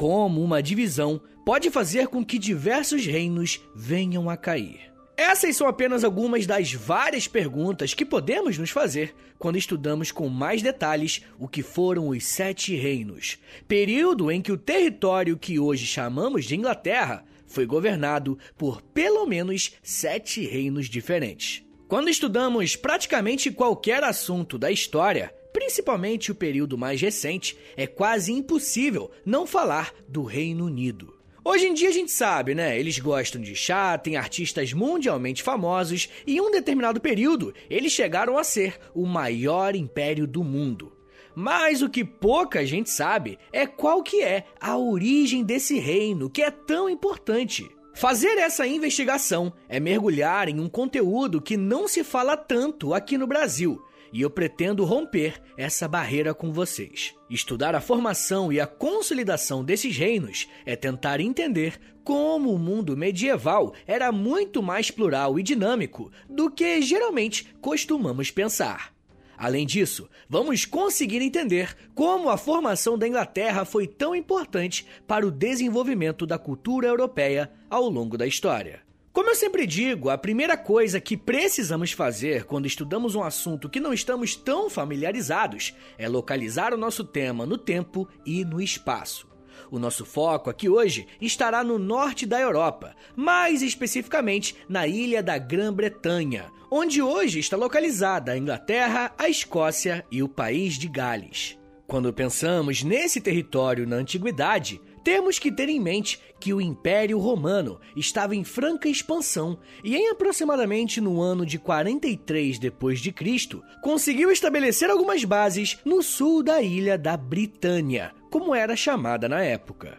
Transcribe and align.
Como 0.00 0.42
uma 0.42 0.62
divisão 0.62 1.20
pode 1.44 1.68
fazer 1.70 2.06
com 2.06 2.24
que 2.24 2.38
diversos 2.38 3.04
reinos 3.04 3.60
venham 3.76 4.30
a 4.30 4.34
cair? 4.34 4.90
Essas 5.14 5.54
são 5.56 5.68
apenas 5.68 6.04
algumas 6.04 6.46
das 6.46 6.72
várias 6.72 7.28
perguntas 7.28 7.92
que 7.92 8.06
podemos 8.06 8.56
nos 8.56 8.70
fazer 8.70 9.14
quando 9.38 9.58
estudamos 9.58 10.10
com 10.10 10.26
mais 10.30 10.62
detalhes 10.62 11.20
o 11.38 11.46
que 11.46 11.62
foram 11.62 12.08
os 12.08 12.24
Sete 12.24 12.74
Reinos, 12.74 13.36
período 13.68 14.30
em 14.30 14.40
que 14.40 14.50
o 14.50 14.56
território 14.56 15.36
que 15.36 15.58
hoje 15.58 15.84
chamamos 15.84 16.46
de 16.46 16.56
Inglaterra 16.56 17.22
foi 17.46 17.66
governado 17.66 18.38
por 18.56 18.80
pelo 18.80 19.26
menos 19.26 19.72
sete 19.82 20.46
reinos 20.46 20.88
diferentes. 20.88 21.62
Quando 21.86 22.08
estudamos 22.08 22.74
praticamente 22.74 23.50
qualquer 23.50 24.02
assunto 24.02 24.56
da 24.56 24.72
história, 24.72 25.30
principalmente 25.60 26.32
o 26.32 26.34
período 26.34 26.78
mais 26.78 27.02
recente, 27.02 27.54
é 27.76 27.86
quase 27.86 28.32
impossível 28.32 29.10
não 29.26 29.46
falar 29.46 29.92
do 30.08 30.22
Reino 30.22 30.64
Unido. 30.64 31.14
Hoje 31.44 31.66
em 31.66 31.74
dia 31.74 31.90
a 31.90 31.92
gente 31.92 32.10
sabe, 32.10 32.54
né? 32.54 32.80
Eles 32.80 32.98
gostam 32.98 33.42
de 33.42 33.54
chá, 33.54 33.98
têm 33.98 34.16
artistas 34.16 34.72
mundialmente 34.72 35.42
famosos 35.42 36.08
e 36.26 36.38
em 36.38 36.40
um 36.40 36.50
determinado 36.50 36.98
período 36.98 37.52
eles 37.68 37.92
chegaram 37.92 38.38
a 38.38 38.44
ser 38.44 38.78
o 38.94 39.04
maior 39.04 39.76
império 39.76 40.26
do 40.26 40.42
mundo. 40.42 40.96
Mas 41.34 41.82
o 41.82 41.90
que 41.90 42.06
pouca 42.06 42.64
gente 42.64 42.88
sabe 42.88 43.38
é 43.52 43.66
qual 43.66 44.02
que 44.02 44.22
é 44.22 44.46
a 44.58 44.78
origem 44.78 45.44
desse 45.44 45.78
reino 45.78 46.30
que 46.30 46.40
é 46.40 46.50
tão 46.50 46.88
importante. 46.88 47.70
Fazer 47.92 48.38
essa 48.38 48.66
investigação 48.66 49.52
é 49.68 49.78
mergulhar 49.78 50.48
em 50.48 50.58
um 50.58 50.70
conteúdo 50.70 51.38
que 51.38 51.58
não 51.58 51.86
se 51.86 52.02
fala 52.02 52.34
tanto 52.34 52.94
aqui 52.94 53.18
no 53.18 53.26
Brasil, 53.26 53.82
e 54.12 54.22
eu 54.22 54.30
pretendo 54.30 54.84
romper 54.84 55.40
essa 55.56 55.86
barreira 55.86 56.34
com 56.34 56.52
vocês. 56.52 57.14
Estudar 57.28 57.74
a 57.74 57.80
formação 57.80 58.52
e 58.52 58.60
a 58.60 58.66
consolidação 58.66 59.64
desses 59.64 59.96
reinos 59.96 60.48
é 60.66 60.74
tentar 60.74 61.20
entender 61.20 61.80
como 62.02 62.52
o 62.52 62.58
mundo 62.58 62.96
medieval 62.96 63.74
era 63.86 64.10
muito 64.10 64.62
mais 64.62 64.90
plural 64.90 65.38
e 65.38 65.42
dinâmico 65.42 66.10
do 66.28 66.50
que 66.50 66.82
geralmente 66.82 67.54
costumamos 67.60 68.30
pensar. 68.30 68.92
Além 69.40 69.64
disso, 69.64 70.06
vamos 70.28 70.66
conseguir 70.66 71.22
entender 71.22 71.74
como 71.94 72.28
a 72.28 72.36
formação 72.36 72.98
da 72.98 73.08
Inglaterra 73.08 73.64
foi 73.64 73.86
tão 73.86 74.14
importante 74.14 74.86
para 75.06 75.26
o 75.26 75.30
desenvolvimento 75.30 76.26
da 76.26 76.38
cultura 76.38 76.88
europeia 76.88 77.50
ao 77.70 77.88
longo 77.88 78.18
da 78.18 78.26
história. 78.26 78.89
Como 79.12 79.28
eu 79.28 79.34
sempre 79.34 79.66
digo, 79.66 80.08
a 80.08 80.16
primeira 80.16 80.56
coisa 80.56 81.00
que 81.00 81.16
precisamos 81.16 81.90
fazer 81.90 82.44
quando 82.44 82.66
estudamos 82.66 83.16
um 83.16 83.24
assunto 83.24 83.68
que 83.68 83.80
não 83.80 83.92
estamos 83.92 84.36
tão 84.36 84.70
familiarizados 84.70 85.74
é 85.98 86.08
localizar 86.08 86.72
o 86.72 86.76
nosso 86.76 87.02
tema 87.02 87.44
no 87.44 87.58
tempo 87.58 88.08
e 88.24 88.44
no 88.44 88.60
espaço. 88.60 89.28
O 89.68 89.80
nosso 89.80 90.04
foco 90.04 90.48
aqui 90.48 90.68
hoje 90.68 91.08
estará 91.20 91.64
no 91.64 91.76
norte 91.76 92.24
da 92.24 92.40
Europa, 92.40 92.94
mais 93.16 93.62
especificamente 93.62 94.54
na 94.68 94.86
ilha 94.86 95.20
da 95.20 95.36
Grã-Bretanha, 95.38 96.46
onde 96.70 97.02
hoje 97.02 97.40
está 97.40 97.56
localizada 97.56 98.30
a 98.30 98.38
Inglaterra, 98.38 99.12
a 99.18 99.28
Escócia 99.28 100.06
e 100.08 100.22
o 100.22 100.28
país 100.28 100.74
de 100.74 100.86
Gales. 100.86 101.58
Quando 101.84 102.12
pensamos 102.12 102.84
nesse 102.84 103.20
território 103.20 103.88
na 103.88 103.96
antiguidade, 103.96 104.80
temos 105.02 105.38
que 105.38 105.50
ter 105.50 105.68
em 105.68 105.80
mente 105.80 106.20
que 106.38 106.52
o 106.52 106.60
Império 106.60 107.18
Romano 107.18 107.80
estava 107.96 108.34
em 108.34 108.44
franca 108.44 108.88
expansão 108.88 109.58
e 109.84 109.96
em 109.96 110.10
aproximadamente 110.10 111.00
no 111.00 111.20
ano 111.20 111.44
de 111.44 111.58
43 111.58 112.58
depois 112.58 113.00
de 113.00 113.12
Cristo, 113.12 113.62
conseguiu 113.82 114.30
estabelecer 114.30 114.90
algumas 114.90 115.24
bases 115.24 115.78
no 115.84 116.02
sul 116.02 116.42
da 116.42 116.62
ilha 116.62 116.96
da 116.96 117.16
Britânia, 117.16 118.12
como 118.30 118.54
era 118.54 118.76
chamada 118.76 119.28
na 119.28 119.42
época. 119.42 119.98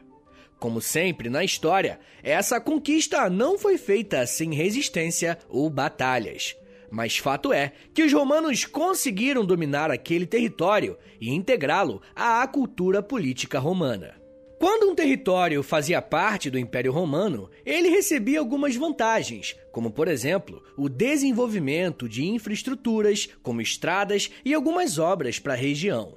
Como 0.60 0.80
sempre 0.80 1.28
na 1.28 1.44
história, 1.44 2.00
essa 2.22 2.62
conquista 2.62 3.28
não 3.30 3.58
foi 3.58 3.80
feita 3.80 4.28
sem 4.28 4.54
resistência 4.54 5.40
ou 5.50 5.70
batalhas. 5.70 6.56
Mas 6.92 7.18
fato 7.18 7.52
é 7.52 7.72
que 7.94 8.04
os 8.04 8.14
romanos 8.14 8.66
conseguiram 8.66 9.44
dominar 9.44 9.90
aquele 9.90 10.28
território 10.28 10.98
e 11.20 11.32
integrá-lo 11.32 12.02
à 12.16 12.46
cultura 12.46 13.02
política 13.02 13.58
romana. 13.58 14.21
Quando 14.62 14.92
um 14.92 14.94
território 14.94 15.64
fazia 15.64 16.00
parte 16.04 16.48
do 16.48 16.60
Império 16.60 16.92
Romano, 16.92 17.50
ele 17.66 17.90
recebia 17.90 18.38
algumas 18.38 18.76
vantagens, 18.76 19.56
como 19.72 19.90
por 19.90 20.08
exemplo, 20.08 20.62
o 20.78 20.88
desenvolvimento 20.88 22.08
de 22.08 22.28
infraestruturas, 22.28 23.28
como 23.42 23.60
estradas 23.60 24.30
e 24.46 24.54
algumas 24.54 25.00
obras 25.00 25.40
para 25.40 25.54
a 25.54 25.58
região. 25.58 26.16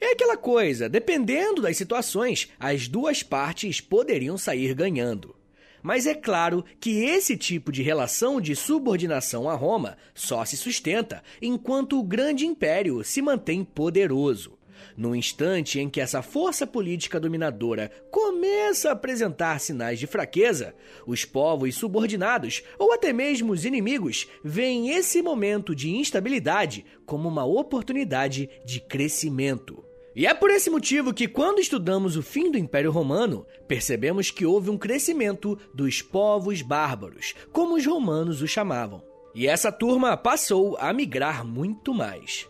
É 0.00 0.12
aquela 0.12 0.38
coisa, 0.38 0.88
dependendo 0.88 1.60
das 1.60 1.76
situações, 1.76 2.48
as 2.58 2.88
duas 2.88 3.22
partes 3.22 3.78
poderiam 3.78 4.38
sair 4.38 4.72
ganhando. 4.72 5.36
Mas 5.82 6.06
é 6.06 6.14
claro 6.14 6.64
que 6.80 7.04
esse 7.04 7.36
tipo 7.36 7.70
de 7.70 7.82
relação 7.82 8.40
de 8.40 8.56
subordinação 8.56 9.50
a 9.50 9.54
Roma 9.54 9.98
só 10.14 10.46
se 10.46 10.56
sustenta 10.56 11.22
enquanto 11.42 12.00
o 12.00 12.02
grande 12.02 12.46
império 12.46 13.04
se 13.04 13.20
mantém 13.20 13.62
poderoso. 13.62 14.61
No 14.96 15.14
instante 15.14 15.80
em 15.80 15.88
que 15.88 16.00
essa 16.00 16.22
força 16.22 16.66
política 16.66 17.18
dominadora 17.18 17.90
começa 18.10 18.88
a 18.88 18.92
apresentar 18.92 19.58
sinais 19.60 19.98
de 19.98 20.06
fraqueza, 20.06 20.74
os 21.06 21.24
povos 21.24 21.74
subordinados 21.74 22.62
ou 22.78 22.92
até 22.92 23.12
mesmo 23.12 23.52
os 23.52 23.64
inimigos 23.64 24.28
veem 24.44 24.90
esse 24.90 25.22
momento 25.22 25.74
de 25.74 25.90
instabilidade 25.90 26.84
como 27.06 27.28
uma 27.28 27.44
oportunidade 27.44 28.48
de 28.64 28.80
crescimento. 28.80 29.84
E 30.14 30.26
é 30.26 30.34
por 30.34 30.50
esse 30.50 30.68
motivo 30.68 31.14
que, 31.14 31.26
quando 31.26 31.58
estudamos 31.58 32.16
o 32.16 32.22
fim 32.22 32.50
do 32.50 32.58
Império 32.58 32.90
Romano, 32.90 33.46
percebemos 33.66 34.30
que 34.30 34.44
houve 34.44 34.68
um 34.68 34.76
crescimento 34.76 35.58
dos 35.74 36.02
povos 36.02 36.60
bárbaros, 36.60 37.34
como 37.50 37.76
os 37.76 37.86
romanos 37.86 38.42
os 38.42 38.50
chamavam. 38.50 39.02
E 39.34 39.46
essa 39.46 39.72
turma 39.72 40.14
passou 40.14 40.76
a 40.78 40.92
migrar 40.92 41.46
muito 41.46 41.94
mais. 41.94 42.46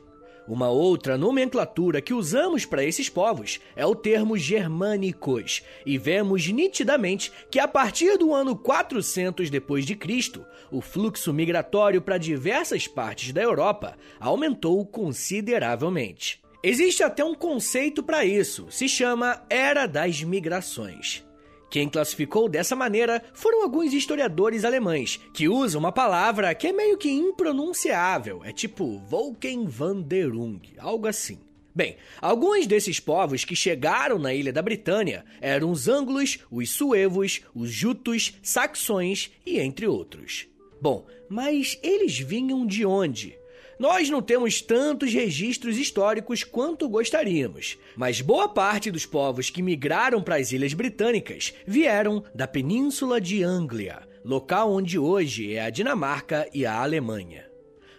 Uma 0.47 0.69
outra 0.69 1.17
nomenclatura 1.17 2.01
que 2.01 2.13
usamos 2.13 2.65
para 2.65 2.85
esses 2.85 3.09
povos 3.09 3.61
é 3.77 3.87
o 3.87 3.95
termo 3.95 4.37
germânicos, 4.37 5.63
e 5.87 5.97
vemos 5.97 6.47
nitidamente 6.49 7.33
que 7.51 7.61
a 7.61 7.69
partir 7.69 8.19
do 8.19 8.35
ano 8.35 8.57
400 8.57 9.49
depois 9.49 9.87
de 9.87 9.95
Cristo, 9.95 10.45
o 10.71 10.81
fluxo 10.81 11.33
migratório 11.33 12.03
para 12.03 12.19
diversas 12.19 12.89
partes 12.89 13.33
da 13.33 13.41
Europa 13.41 13.97
aumentou 14.19 14.85
consideravelmente. 14.85 16.43
Existe 16.63 17.03
até 17.03 17.25
um 17.25 17.35
conceito 17.35 18.03
para 18.03 18.25
isso, 18.25 18.67
se 18.71 18.89
chama 18.89 19.45
Era 19.49 19.87
das 19.87 20.23
Migrações. 20.23 21.25
Quem 21.73 21.89
classificou 21.89 22.51
dessa 22.51 22.77
maneira 22.77 23.25
foram 23.33 23.63
alguns 23.63 23.95
historiadores 23.95 24.63
alemães, 24.63 25.19
que 25.33 25.49
usam 25.49 25.81
uma 25.81 25.91
palavra 25.91 26.55
que 26.55 26.67
é 26.67 26.73
meio 26.73 26.99
que 26.99 27.11
impronunciável, 27.11 28.43
é 28.45 28.53
tipo 28.53 28.99
Volkenwanderung, 29.09 30.61
algo 30.77 31.07
assim. 31.07 31.39
Bem, 31.75 31.97
alguns 32.21 32.67
desses 32.67 33.01
povos 33.01 33.43
que 33.47 33.57
chegaram 33.57 34.19
na 34.19 34.35
ilha 34.35 34.53
da 34.53 34.61
Britânia 34.61 35.25
eram 35.41 35.71
os 35.71 35.89
anglos, 35.89 36.41
os 36.51 36.69
suevos, 36.69 37.41
os 37.55 37.71
jutos, 37.73 38.35
saxões 38.43 39.31
e 39.47 39.59
entre 39.59 39.87
outros. 39.87 40.47
Bom, 40.79 41.07
mas 41.27 41.79
eles 41.83 42.19
vinham 42.19 42.67
de 42.67 42.85
onde? 42.85 43.35
Nós 43.83 44.09
não 44.09 44.23
temos 44.23 44.63
tantos 44.63 45.13
registros 45.13 45.77
históricos 45.77 46.45
quanto 46.45 46.89
gostaríamos, 46.89 47.77
mas 47.97 48.21
boa 48.21 48.49
parte 48.49 48.93
dos 48.93 49.05
povos 49.05 49.51
que 49.51 49.61
migraram 49.61 50.23
para 50.23 50.37
as 50.37 50.53
Ilhas 50.53 50.73
Britânicas 50.73 51.53
vieram 51.67 52.23
da 52.33 52.47
Península 52.47 53.21
de 53.21 53.43
Anglia, 53.43 54.07
local 54.25 54.73
onde 54.73 55.01
hoje 55.01 55.53
é 55.53 55.65
a 55.65 55.69
Dinamarca 55.69 56.49
e 56.55 56.65
a 56.65 56.81
Alemanha. 56.81 57.51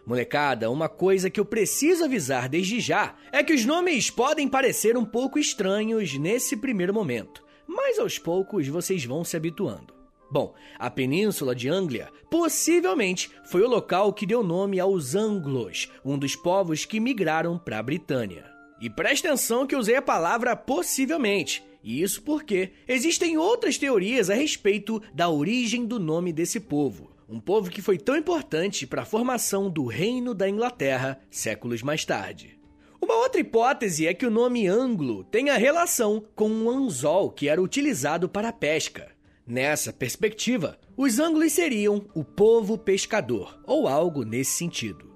Molecada, 0.05 0.71
uma 0.71 0.87
coisa 0.87 1.29
que 1.29 1.37
eu 1.37 1.43
preciso 1.43 2.05
avisar 2.05 2.47
desde 2.47 2.79
já 2.79 3.17
é 3.29 3.43
que 3.43 3.51
os 3.51 3.65
nomes 3.65 4.09
podem 4.09 4.47
parecer 4.47 4.95
um 4.95 5.03
pouco 5.03 5.37
estranhos 5.37 6.17
nesse 6.17 6.55
primeiro 6.55 6.93
momento, 6.93 7.43
mas 7.67 7.99
aos 7.99 8.17
poucos 8.17 8.69
vocês 8.69 9.03
vão 9.03 9.25
se 9.25 9.35
habituando. 9.35 10.02
Bom, 10.33 10.55
a 10.79 10.89
Península 10.89 11.53
de 11.53 11.69
Anglia 11.69 12.09
possivelmente 12.27 13.29
foi 13.45 13.61
o 13.61 13.69
local 13.69 14.11
que 14.11 14.25
deu 14.25 14.41
nome 14.41 14.79
aos 14.79 15.13
Anglos, 15.13 15.91
um 16.03 16.17
dos 16.17 16.35
povos 16.35 16.85
que 16.85 16.99
migraram 16.99 17.55
para 17.55 17.77
a 17.77 17.83
Britânia. 17.83 18.43
E 18.81 18.89
preste 18.89 19.27
atenção 19.27 19.67
que 19.67 19.75
usei 19.75 19.95
a 19.95 20.01
palavra 20.01 20.55
possivelmente. 20.55 21.63
E 21.83 22.01
isso 22.01 22.23
porque 22.23 22.71
existem 22.87 23.37
outras 23.37 23.77
teorias 23.77 24.27
a 24.31 24.33
respeito 24.33 24.99
da 25.13 25.29
origem 25.29 25.85
do 25.85 25.99
nome 25.99 26.33
desse 26.33 26.59
povo. 26.59 27.11
Um 27.29 27.39
povo 27.39 27.69
que 27.69 27.79
foi 27.79 27.99
tão 27.99 28.17
importante 28.17 28.87
para 28.87 29.03
a 29.03 29.05
formação 29.05 29.69
do 29.69 29.85
Reino 29.85 30.33
da 30.33 30.49
Inglaterra 30.49 31.21
séculos 31.29 31.83
mais 31.83 32.05
tarde. 32.05 32.57
Uma 32.99 33.17
outra 33.17 33.39
hipótese 33.39 34.07
é 34.07 34.15
que 34.15 34.25
o 34.25 34.31
nome 34.31 34.65
anglo 34.65 35.23
tenha 35.25 35.57
relação 35.57 36.25
com 36.33 36.49
um 36.49 36.71
anzol 36.71 37.29
que 37.29 37.47
era 37.47 37.61
utilizado 37.61 38.27
para 38.27 38.49
a 38.49 38.53
pesca. 38.53 39.12
Nessa 39.45 39.91
perspectiva, 39.91 40.79
os 40.95 41.19
anglos 41.19 41.51
seriam 41.51 42.05
o 42.13 42.23
povo 42.23 42.77
pescador, 42.77 43.59
ou 43.65 43.89
algo 43.89 44.23
nesse 44.23 44.51
sentido. 44.51 45.11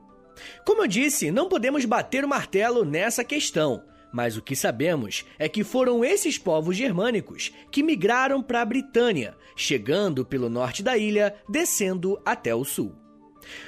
Como 0.65 0.83
eu 0.83 0.87
disse, 0.87 1.31
não 1.31 1.47
podemos 1.47 1.85
bater 1.85 2.25
o 2.25 2.27
martelo 2.27 2.83
nessa 2.83 3.23
questão, 3.23 3.83
mas 4.11 4.35
o 4.35 4.41
que 4.41 4.53
sabemos 4.53 5.25
é 5.39 5.47
que 5.47 5.63
foram 5.63 6.03
esses 6.03 6.37
povos 6.37 6.75
germânicos 6.75 7.53
que 7.71 7.81
migraram 7.81 8.43
para 8.43 8.61
a 8.61 8.65
Britânia, 8.65 9.33
chegando 9.55 10.25
pelo 10.25 10.49
norte 10.49 10.83
da 10.83 10.97
ilha, 10.97 11.33
descendo 11.47 12.21
até 12.25 12.53
o 12.53 12.65
sul. 12.65 12.93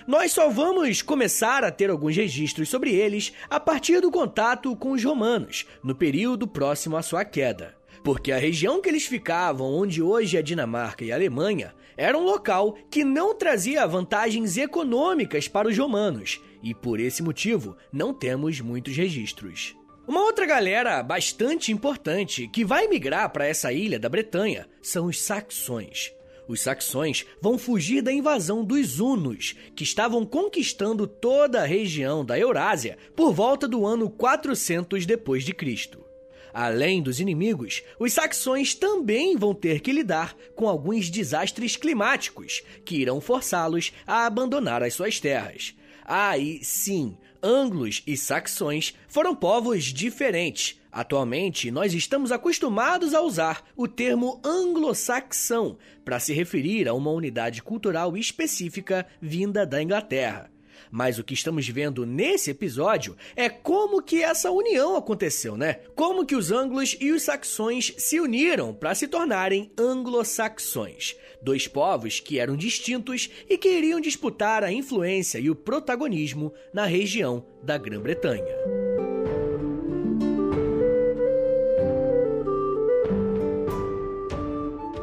Nós 0.05 0.33
só 0.33 0.49
vamos 0.49 1.01
começar 1.01 1.63
a 1.63 1.71
ter 1.71 1.89
alguns 1.89 2.17
registros 2.17 2.67
sobre 2.67 2.93
eles 2.93 3.31
a 3.49 3.61
partir 3.61 4.01
do 4.01 4.11
contato 4.11 4.75
com 4.75 4.91
os 4.91 5.03
romanos, 5.05 5.65
no 5.81 5.95
período 5.95 6.45
próximo 6.45 6.97
à 6.97 7.01
sua 7.01 7.23
queda. 7.23 7.78
Porque 8.03 8.31
a 8.31 8.37
região 8.37 8.81
que 8.81 8.89
eles 8.89 9.05
ficavam, 9.05 9.67
onde 9.67 10.01
hoje 10.01 10.37
é 10.37 10.39
a 10.39 10.43
Dinamarca 10.43 11.03
e 11.03 11.11
a 11.11 11.15
Alemanha, 11.15 11.73
era 11.97 12.17
um 12.17 12.23
local 12.23 12.77
que 12.89 13.03
não 13.03 13.35
trazia 13.35 13.85
vantagens 13.85 14.57
econômicas 14.57 15.47
para 15.47 15.67
os 15.67 15.77
romanos, 15.77 16.41
e 16.63 16.73
por 16.73 16.99
esse 16.99 17.21
motivo 17.21 17.75
não 17.91 18.13
temos 18.13 18.61
muitos 18.61 18.95
registros. 18.95 19.75
Uma 20.07 20.21
outra 20.21 20.45
galera 20.45 21.03
bastante 21.03 21.71
importante 21.71 22.47
que 22.47 22.65
vai 22.65 22.87
migrar 22.87 23.29
para 23.31 23.45
essa 23.45 23.71
ilha 23.71 23.99
da 23.99 24.09
Bretanha 24.09 24.67
são 24.81 25.05
os 25.05 25.21
saxões. 25.21 26.11
Os 26.47 26.61
saxões 26.61 27.27
vão 27.39 27.59
fugir 27.59 28.01
da 28.01 28.11
invasão 28.11 28.63
dos 28.63 28.99
hunos, 28.99 29.55
que 29.75 29.83
estavam 29.83 30.25
conquistando 30.25 31.05
toda 31.05 31.61
a 31.61 31.65
região 31.65 32.25
da 32.25 32.39
Eurásia 32.39 32.97
por 33.15 33.31
volta 33.31 33.67
do 33.67 33.85
ano 33.85 34.09
400 34.09 35.05
depois 35.05 35.43
de 35.43 35.53
Cristo. 35.53 36.08
Além 36.53 37.01
dos 37.01 37.19
inimigos, 37.19 37.81
os 37.99 38.13
saxões 38.13 38.73
também 38.73 39.35
vão 39.37 39.53
ter 39.53 39.79
que 39.81 39.91
lidar 39.91 40.35
com 40.55 40.67
alguns 40.67 41.09
desastres 41.09 41.75
climáticos 41.75 42.61
que 42.83 42.97
irão 42.97 43.21
forçá-los 43.21 43.91
a 44.05 44.25
abandonar 44.25 44.83
as 44.83 44.93
suas 44.93 45.19
terras. 45.19 45.75
Ah, 46.05 46.37
e 46.37 46.63
sim, 46.63 47.17
anglos 47.41 48.01
e 48.05 48.17
saxões 48.17 48.95
foram 49.07 49.35
povos 49.35 49.85
diferentes. 49.85 50.79
Atualmente, 50.91 51.69
nós 51.69 51.93
estamos 51.93 52.31
acostumados 52.31 53.13
a 53.13 53.21
usar 53.21 53.63
o 53.75 53.87
termo 53.87 54.41
anglo-saxão 54.43 55.77
para 56.03 56.19
se 56.19 56.33
referir 56.33 56.87
a 56.87 56.93
uma 56.95 57.11
unidade 57.11 57.61
cultural 57.61 58.17
específica 58.17 59.05
vinda 59.21 59.67
da 59.67 59.81
Inglaterra. 59.83 60.49
Mas 60.91 61.19
o 61.19 61.23
que 61.23 61.33
estamos 61.33 61.67
vendo 61.67 62.05
nesse 62.05 62.51
episódio 62.51 63.15
é 63.35 63.49
como 63.49 64.01
que 64.01 64.23
essa 64.23 64.51
união 64.51 64.95
aconteceu, 64.95 65.55
né? 65.55 65.79
Como 65.95 66.25
que 66.25 66.35
os 66.35 66.51
anglos 66.51 66.97
e 66.99 67.11
os 67.11 67.23
saxões 67.23 67.93
se 67.97 68.19
uniram 68.19 68.73
para 68.73 68.95
se 68.95 69.07
tornarem 69.07 69.71
anglo-saxões. 69.77 71.15
Dois 71.41 71.67
povos 71.67 72.19
que 72.19 72.39
eram 72.39 72.57
distintos 72.57 73.29
e 73.47 73.57
que 73.57 73.69
iriam 73.69 73.99
disputar 73.99 74.63
a 74.63 74.71
influência 74.71 75.39
e 75.39 75.49
o 75.49 75.55
protagonismo 75.55 76.51
na 76.73 76.85
região 76.85 77.45
da 77.63 77.77
Grã-Bretanha. 77.77 78.88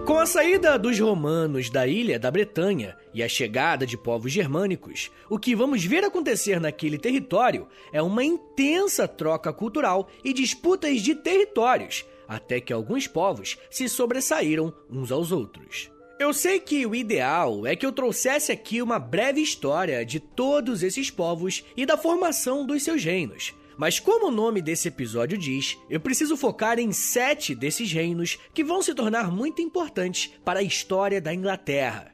Com 0.07 0.21
a 0.21 0.25
saída 0.25 0.79
dos 0.79 1.01
romanos 1.01 1.69
da 1.69 1.85
ilha 1.85 2.17
da 2.17 2.31
Bretanha 2.31 2.97
e 3.13 3.25
a 3.25 3.29
chegada 3.29 3.85
de 3.85 3.97
povos 3.97 4.31
germânicos, 4.31 5.11
o 5.29 5.37
que 5.37 5.53
vamos 5.53 5.85
ver 5.85 6.05
acontecer 6.05 6.61
naquele 6.61 6.97
território 6.97 7.67
é 7.93 8.01
uma 8.01 8.23
intensa 8.23 9.09
troca 9.09 9.53
cultural 9.53 10.09
e 10.23 10.33
disputas 10.33 11.03
de 11.03 11.13
territórios, 11.17 12.07
até 12.29 12.61
que 12.61 12.73
alguns 12.73 13.09
povos 13.09 13.59
se 13.69 13.89
sobressaíram 13.89 14.73
uns 14.89 15.11
aos 15.11 15.33
outros. 15.33 15.91
Eu 16.21 16.33
sei 16.33 16.61
que 16.61 16.87
o 16.87 16.95
ideal 16.95 17.67
é 17.67 17.75
que 17.75 17.85
eu 17.85 17.91
trouxesse 17.91 18.53
aqui 18.53 18.81
uma 18.81 19.01
breve 19.01 19.41
história 19.41 20.07
de 20.07 20.21
todos 20.21 20.85
esses 20.85 21.11
povos 21.11 21.65
e 21.77 21.85
da 21.85 21.97
formação 21.97 22.65
dos 22.65 22.85
seus 22.85 23.03
reinos. 23.03 23.53
Mas 23.77 24.01
como 24.01 24.29
o 24.29 24.31
nome 24.31 24.63
desse 24.63 24.89
episódio 24.89 25.37
diz, 25.37 25.77
eu 25.91 26.01
preciso 26.01 26.37
focar 26.37 26.79
em 26.79 26.93
sete 26.93 27.55
desses 27.55 27.93
reinos 27.93 28.39
que 28.55 28.65
vão 28.65 28.81
se 28.81 28.95
tornar 28.95 29.31
muito 29.31 29.61
importantes 29.61 30.33
para 30.43 30.61
a 30.61 30.63
história 30.63 31.21
da 31.21 31.35
Inglaterra. 31.35 32.13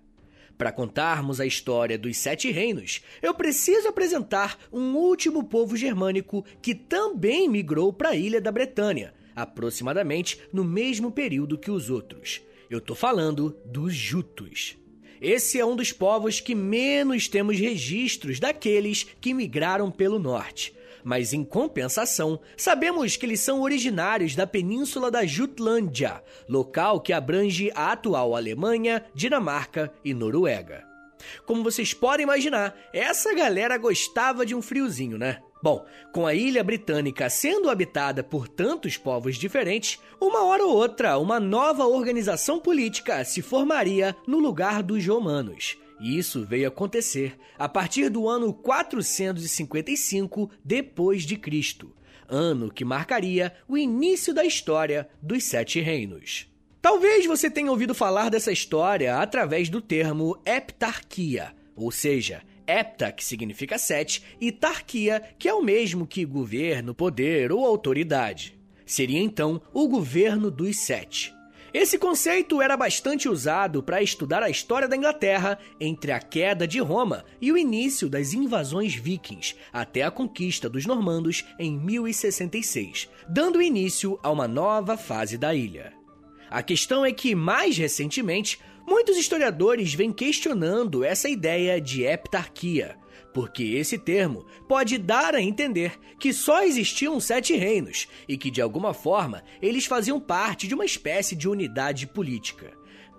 Para 0.58 0.72
contarmos 0.72 1.40
a 1.40 1.46
história 1.46 1.96
dos 1.96 2.16
Sete 2.18 2.50
Reinos, 2.50 3.00
eu 3.20 3.34
preciso 3.34 3.88
apresentar 3.88 4.58
um 4.72 4.94
último 4.94 5.42
povo 5.44 5.76
germânico 5.76 6.44
que 6.60 6.74
também 6.74 7.48
migrou 7.48 7.92
para 7.92 8.10
a 8.10 8.16
ilha 8.16 8.40
da 8.40 8.52
Bretanha, 8.52 9.14
aproximadamente 9.34 10.38
no 10.52 10.62
mesmo 10.62 11.10
período 11.10 11.58
que 11.58 11.70
os 11.70 11.90
outros. 11.90 12.42
Eu 12.70 12.80
tô 12.80 12.94
falando 12.94 13.56
dos 13.64 13.94
Jutos. 13.94 14.76
Esse 15.20 15.58
é 15.58 15.64
um 15.64 15.74
dos 15.74 15.92
povos 15.92 16.40
que 16.40 16.54
menos 16.54 17.28
temos 17.28 17.58
registros 17.58 18.38
daqueles 18.38 19.06
que 19.20 19.34
migraram 19.34 19.90
pelo 19.90 20.18
norte 20.18 20.72
mas 21.04 21.32
em 21.32 21.44
compensação, 21.44 22.40
sabemos 22.56 23.16
que 23.16 23.26
eles 23.26 23.40
são 23.40 23.60
originários 23.60 24.34
da 24.34 24.46
península 24.46 25.10
da 25.10 25.24
Jutlândia, 25.26 26.22
local 26.48 27.00
que 27.00 27.12
abrange 27.12 27.70
a 27.74 27.92
atual 27.92 28.34
Alemanha, 28.34 29.04
Dinamarca 29.14 29.92
e 30.04 30.14
Noruega. 30.14 30.84
Como 31.46 31.62
vocês 31.62 31.94
podem 31.94 32.24
imaginar, 32.24 32.74
essa 32.92 33.34
galera 33.34 33.76
gostava 33.78 34.44
de 34.44 34.54
um 34.54 34.62
friozinho, 34.62 35.16
né? 35.18 35.40
Bom, 35.62 35.86
com 36.12 36.26
a 36.26 36.34
ilha 36.34 36.64
britânica 36.64 37.30
sendo 37.30 37.70
habitada 37.70 38.24
por 38.24 38.48
tantos 38.48 38.96
povos 38.96 39.36
diferentes, 39.36 40.00
uma 40.20 40.44
hora 40.44 40.64
ou 40.64 40.74
outra 40.74 41.18
uma 41.18 41.38
nova 41.38 41.86
organização 41.86 42.58
política 42.58 43.24
se 43.24 43.40
formaria 43.40 44.16
no 44.26 44.40
lugar 44.40 44.82
dos 44.82 45.06
romanos. 45.06 45.76
E 46.02 46.18
isso 46.18 46.44
veio 46.44 46.66
acontecer 46.66 47.38
a 47.56 47.68
partir 47.68 48.08
do 48.08 48.28
ano 48.28 48.52
455 48.52 50.50
depois 50.64 51.22
de 51.22 51.36
Cristo, 51.36 51.94
ano 52.28 52.72
que 52.72 52.84
marcaria 52.84 53.54
o 53.68 53.78
início 53.78 54.34
da 54.34 54.44
história 54.44 55.08
dos 55.22 55.44
Sete 55.44 55.78
Reinos. 55.80 56.48
Talvez 56.82 57.24
você 57.24 57.48
tenha 57.48 57.70
ouvido 57.70 57.94
falar 57.94 58.28
dessa 58.30 58.50
história 58.50 59.16
através 59.18 59.68
do 59.68 59.80
termo 59.80 60.36
heptarquia, 60.44 61.54
ou 61.76 61.92
seja, 61.92 62.42
hepta, 62.66 63.12
que 63.12 63.24
significa 63.24 63.78
sete, 63.78 64.24
e 64.40 64.50
tarquia, 64.50 65.22
que 65.38 65.48
é 65.48 65.54
o 65.54 65.62
mesmo 65.62 66.04
que 66.04 66.24
governo, 66.24 66.92
poder 66.92 67.52
ou 67.52 67.64
autoridade. 67.64 68.58
Seria 68.84 69.20
então 69.20 69.62
o 69.72 69.86
governo 69.86 70.50
dos 70.50 70.76
sete. 70.78 71.32
Esse 71.74 71.96
conceito 71.98 72.60
era 72.60 72.76
bastante 72.76 73.30
usado 73.30 73.82
para 73.82 74.02
estudar 74.02 74.42
a 74.42 74.50
história 74.50 74.86
da 74.86 74.94
Inglaterra 74.94 75.58
entre 75.80 76.12
a 76.12 76.20
queda 76.20 76.68
de 76.68 76.78
Roma 76.78 77.24
e 77.40 77.50
o 77.50 77.56
início 77.56 78.10
das 78.10 78.34
invasões 78.34 78.94
vikings, 78.94 79.56
até 79.72 80.02
a 80.02 80.10
conquista 80.10 80.68
dos 80.68 80.84
normandos 80.84 81.46
em 81.58 81.78
1066, 81.78 83.08
dando 83.26 83.62
início 83.62 84.20
a 84.22 84.30
uma 84.30 84.46
nova 84.46 84.98
fase 84.98 85.38
da 85.38 85.54
ilha. 85.54 85.94
A 86.50 86.62
questão 86.62 87.06
é 87.06 87.12
que, 87.12 87.34
mais 87.34 87.78
recentemente, 87.78 88.60
muitos 88.86 89.16
historiadores 89.16 89.94
vêm 89.94 90.12
questionando 90.12 91.02
essa 91.02 91.26
ideia 91.26 91.80
de 91.80 92.04
heptarquia, 92.04 92.98
porque 93.32 93.62
esse 93.62 93.98
termo 93.98 94.44
pode 94.68 94.98
dar 94.98 95.34
a 95.34 95.42
entender 95.42 95.98
que 96.18 96.32
só 96.32 96.62
existiam 96.62 97.18
sete 97.18 97.56
reinos 97.56 98.06
e 98.28 98.36
que, 98.36 98.50
de 98.50 98.60
alguma 98.60 98.92
forma, 98.94 99.42
eles 99.60 99.86
faziam 99.86 100.20
parte 100.20 100.68
de 100.68 100.74
uma 100.74 100.84
espécie 100.84 101.34
de 101.34 101.48
unidade 101.48 102.06
política. 102.06 102.72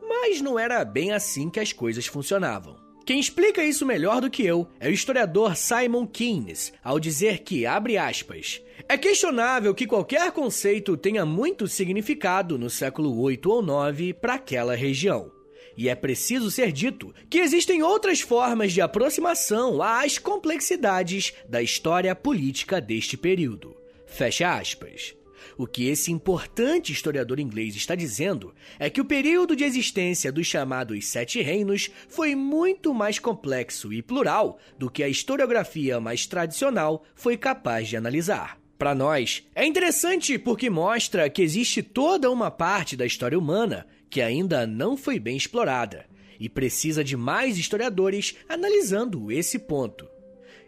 Mas 0.08 0.42
não 0.42 0.60
era 0.60 0.84
bem 0.86 1.12
assim 1.12 1.50
que 1.50 1.60
as 1.60 1.74
coisas 1.74 2.06
funcionavam. 2.06 2.84
Quem 3.06 3.20
explica 3.20 3.64
isso 3.64 3.86
melhor 3.86 4.22
do 4.22 4.30
que 4.30 4.46
eu 4.46 4.66
é 4.80 4.88
o 4.88 4.94
historiador 4.94 5.58
Simon 5.58 6.08
Keynes, 6.08 6.72
ao 6.82 7.00
dizer 7.00 7.40
que, 7.40 7.66
abre 7.66 7.98
aspas, 7.98 8.62
é 8.88 8.98
questionável 8.98 9.76
que 9.76 9.86
qualquer 9.86 10.32
conceito 10.32 10.96
tenha 10.96 11.26
muito 11.26 11.68
significado 11.68 12.58
no 12.58 12.70
século 12.70 13.20
8 13.20 13.50
ou 13.50 13.62
9 13.62 14.14
para 14.14 14.36
aquela 14.36 14.74
região. 14.74 15.43
E 15.76 15.90
é 15.90 15.96
preciso 15.96 16.52
ser 16.52 16.72
dito 16.72 17.14
que 17.30 17.40
existem 17.40 17.82
outras 17.82 18.22
formas 18.22 18.72
de 18.72 18.82
aproximação 18.82 19.82
às 19.82 20.18
complexidades 20.18 21.34
da 21.48 21.62
história 21.62 22.16
política 22.16 22.80
deste 22.80 23.18
período. 23.18 23.76
Fecha 24.06 24.54
aspas. 24.54 25.16
O 25.58 25.68
que 25.68 25.88
esse 25.88 26.12
importante 26.12 26.92
historiador 26.92 27.40
inglês 27.40 27.76
está 27.76 27.96
dizendo 27.96 28.54
é 28.80 28.90
que 28.90 29.02
o 29.02 29.06
período 29.06 29.56
de 29.56 29.64
existência 29.64 30.32
dos 30.32 30.48
chamados 30.48 31.08
Sete 31.08 31.42
Reinos 31.42 31.90
foi 32.08 32.34
muito 32.36 32.94
mais 32.94 33.20
complexo 33.20 33.92
e 33.94 34.02
plural 34.02 34.58
do 34.78 34.90
que 34.90 35.04
a 35.04 35.10
historiografia 35.10 36.00
mais 36.00 36.26
tradicional 36.26 37.04
foi 37.16 37.38
capaz 37.38 37.88
de 37.88 37.98
analisar. 37.98 38.58
Para 38.78 38.96
nós, 38.96 39.44
é 39.56 39.66
interessante 39.66 40.38
porque 40.38 40.70
mostra 40.70 41.30
que 41.30 41.42
existe 41.42 41.82
toda 41.82 42.30
uma 42.32 42.52
parte 42.52 42.98
da 42.98 43.06
história 43.06 43.38
humana 43.38 43.88
que 44.14 44.22
ainda 44.22 44.68
não 44.68 44.96
foi 44.96 45.18
bem 45.18 45.36
explorada 45.36 46.06
e 46.40 46.48
precisa 46.48 47.04
de 47.04 47.18
mais 47.18 47.58
historiadores 47.58 48.36
analisando 48.48 49.32
esse 49.32 49.58
ponto. 49.58 50.08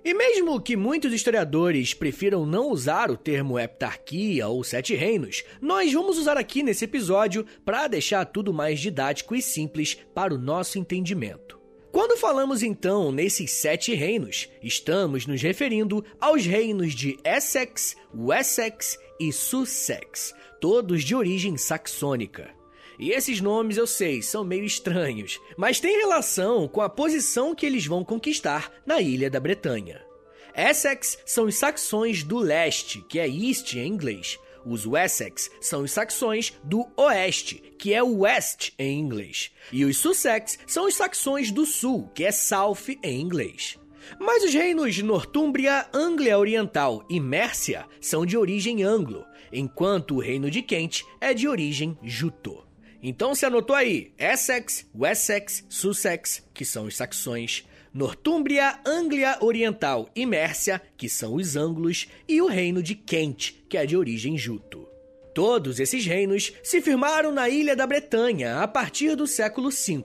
E 0.04 0.16
mesmo 0.16 0.60
que 0.60 0.76
muitos 0.76 1.14
historiadores 1.14 1.94
prefiram 1.94 2.44
não 2.44 2.72
usar 2.72 3.12
o 3.12 3.18
termo 3.18 3.60
heptarquia 3.60 4.48
ou 4.48 4.64
sete 4.64 4.96
reinos, 4.96 5.44
nós 5.62 5.94
vamos 5.94 6.18
usar 6.18 6.38
aqui 6.38 6.64
nesse 6.64 6.86
episódio 6.86 7.46
para 7.64 7.88
deixar 7.88 8.26
tudo 8.26 8.52
mais 8.52 8.80
didático 8.80 9.36
e 9.36 9.44
simples 9.44 9.96
para 10.16 10.34
o 10.34 10.40
nosso 10.40 10.80
entendimento. 10.80 11.60
Quando 11.92 12.18
falamos 12.18 12.64
então 12.64 13.12
nesses 13.12 13.52
sete 13.52 13.94
reinos, 13.94 14.50
estamos 14.60 15.28
nos 15.28 15.40
referindo 15.40 16.04
aos 16.20 16.48
reinos 16.48 16.96
de 16.96 17.16
Essex, 17.24 17.96
Wessex 18.12 18.98
e 19.20 19.32
Sussex, 19.32 20.34
todos 20.60 21.04
de 21.04 21.14
origem 21.14 21.58
saxônica. 21.58 22.55
E 22.98 23.12
esses 23.12 23.42
nomes 23.42 23.78
eu 23.78 23.88
sei, 23.88 24.22
são 24.22 24.44
meio 24.44 24.64
estranhos, 24.64 25.40
mas 25.58 25.80
têm 25.80 25.98
relação 25.98 26.68
com 26.68 26.82
a 26.82 26.90
posição 26.90 27.54
que 27.54 27.66
eles 27.66 27.86
vão 27.86 28.04
conquistar 28.04 28.72
na 28.86 29.02
Ilha 29.02 29.30
da 29.30 29.40
Bretanha. 29.40 30.02
Essex 30.56 31.18
são 31.26 31.46
os 31.46 31.56
saxões 31.56 32.24
do 32.24 32.38
leste, 32.38 33.04
que 33.10 33.20
é 33.20 33.28
East 33.28 33.74
em 33.74 33.88
inglês. 33.88 34.40
Os 34.66 34.88
Wessex 34.88 35.52
são 35.62 35.84
os 35.84 35.92
saxões 35.92 36.54
do 36.64 36.88
oeste, 36.98 37.62
que 37.78 37.94
é 37.94 38.02
West 38.02 38.72
em 38.80 39.00
inglês. 39.00 39.52
E 39.72 39.86
os 39.86 39.98
Sussex 39.98 40.58
são 40.66 40.88
os 40.88 40.96
saxões 40.96 41.52
do 41.52 41.66
sul, 41.66 42.10
que 42.16 42.24
é 42.24 42.32
South 42.32 42.88
em 43.04 43.22
inglês. 43.22 43.78
Mas 44.20 44.44
os 44.44 44.54
reinos 44.54 44.96
de 44.96 45.04
Nortúmbria, 45.04 45.88
Anglia 45.94 46.38
Oriental 46.40 47.06
e 47.10 47.20
Mércia 47.20 47.86
são 48.02 48.26
de 48.26 48.38
origem 48.38 48.82
anglo, 48.82 49.24
enquanto 49.52 50.16
o 50.16 50.20
reino 50.20 50.50
de 50.50 50.62
Kent 50.62 51.04
é 51.22 51.34
de 51.34 51.48
origem 51.48 51.98
juto. 52.02 52.65
Então 53.02 53.36
se 53.36 53.46
anotou 53.46 53.76
aí: 53.76 54.14
Essex, 54.18 54.86
Wessex, 54.96 55.66
Sussex, 55.70 56.44
que 56.54 56.66
são 56.66 56.86
os 56.86 56.96
saxões, 56.96 57.66
Nortúmbria, 57.94 58.80
Anglia 58.86 59.38
Oriental 59.40 60.10
e 60.14 60.26
Mércia, 60.26 60.82
que 60.98 61.08
são 61.08 61.36
os 61.36 61.56
ângulos, 61.56 62.08
e 62.28 62.42
o 62.42 62.48
reino 62.48 62.84
de 62.84 62.94
Kent, 62.94 63.64
que 63.70 63.78
é 63.78 63.86
de 63.86 63.96
origem 63.96 64.38
juto. 64.38 64.86
Todos 65.34 65.80
esses 65.80 66.06
reinos 66.06 66.54
se 66.64 66.82
firmaram 66.82 67.32
na 67.32 67.50
ilha 67.50 67.76
da 67.76 67.88
Bretanha 67.88 68.62
a 68.62 68.68
partir 68.68 69.16
do 69.16 69.28
século 69.28 69.70
V, 69.70 70.04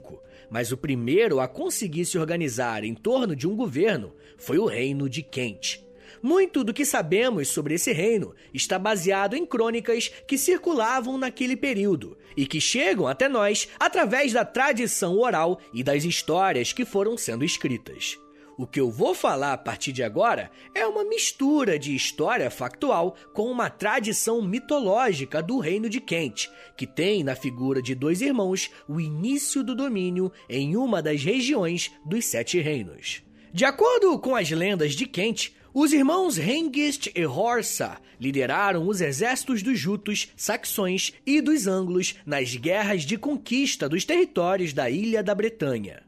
mas 0.49 0.71
o 0.71 0.77
primeiro 0.77 1.39
a 1.39 1.47
conseguir 1.47 2.05
se 2.05 2.17
organizar 2.17 2.83
em 2.83 2.93
torno 2.93 3.35
de 3.35 3.47
um 3.47 3.55
governo 3.55 4.13
foi 4.37 4.57
o 4.57 4.65
reino 4.65 5.09
de 5.09 5.21
Kent. 5.21 5.81
Muito 6.21 6.63
do 6.63 6.73
que 6.73 6.85
sabemos 6.85 7.47
sobre 7.47 7.73
esse 7.73 7.91
reino 7.91 8.35
está 8.53 8.77
baseado 8.77 9.35
em 9.35 9.45
crônicas 9.45 10.09
que 10.27 10.37
circulavam 10.37 11.17
naquele 11.17 11.57
período 11.57 12.17
e 12.37 12.45
que 12.45 12.61
chegam 12.61 13.07
até 13.07 13.27
nós 13.27 13.67
através 13.79 14.31
da 14.31 14.45
tradição 14.45 15.17
oral 15.17 15.59
e 15.73 15.83
das 15.83 16.03
histórias 16.03 16.71
que 16.71 16.85
foram 16.85 17.17
sendo 17.17 17.43
escritas. 17.43 18.19
O 18.57 18.67
que 18.67 18.79
eu 18.79 18.91
vou 18.91 19.15
falar 19.15 19.53
a 19.53 19.57
partir 19.57 19.91
de 19.91 20.03
agora 20.03 20.51
é 20.75 20.85
uma 20.85 21.03
mistura 21.03 21.79
de 21.79 21.95
história 21.95 22.51
factual 22.51 23.15
com 23.33 23.49
uma 23.49 23.71
tradição 23.71 24.39
mitológica 24.39 25.41
do 25.41 25.57
reino 25.57 25.89
de 25.89 25.99
Kent, 25.99 26.47
que 26.77 26.85
tem 26.85 27.23
na 27.23 27.33
figura 27.33 27.81
de 27.81 27.95
dois 27.95 28.21
irmãos 28.21 28.69
o 28.87 29.01
início 29.01 29.63
do 29.63 29.73
domínio 29.73 30.31
em 30.47 30.77
uma 30.77 31.01
das 31.01 31.23
regiões 31.23 31.91
dos 32.05 32.25
Sete 32.25 32.59
Reinos. 32.59 33.23
De 33.51 33.65
acordo 33.65 34.19
com 34.19 34.35
as 34.35 34.51
lendas 34.51 34.93
de 34.93 35.07
Kent, 35.07 35.53
os 35.73 35.93
irmãos 35.93 36.37
Hengist 36.37 37.11
e 37.15 37.25
Horsa 37.25 37.97
lideraram 38.19 38.87
os 38.87 38.99
exércitos 38.99 39.63
dos 39.63 39.79
Jutos, 39.79 40.29
Saxões 40.35 41.13
e 41.25 41.39
dos 41.39 41.65
Anglos 41.65 42.15
nas 42.25 42.55
guerras 42.55 43.03
de 43.03 43.17
conquista 43.17 43.87
dos 43.87 44.03
territórios 44.03 44.73
da 44.73 44.89
Ilha 44.89 45.23
da 45.23 45.33
Bretanha. 45.33 46.03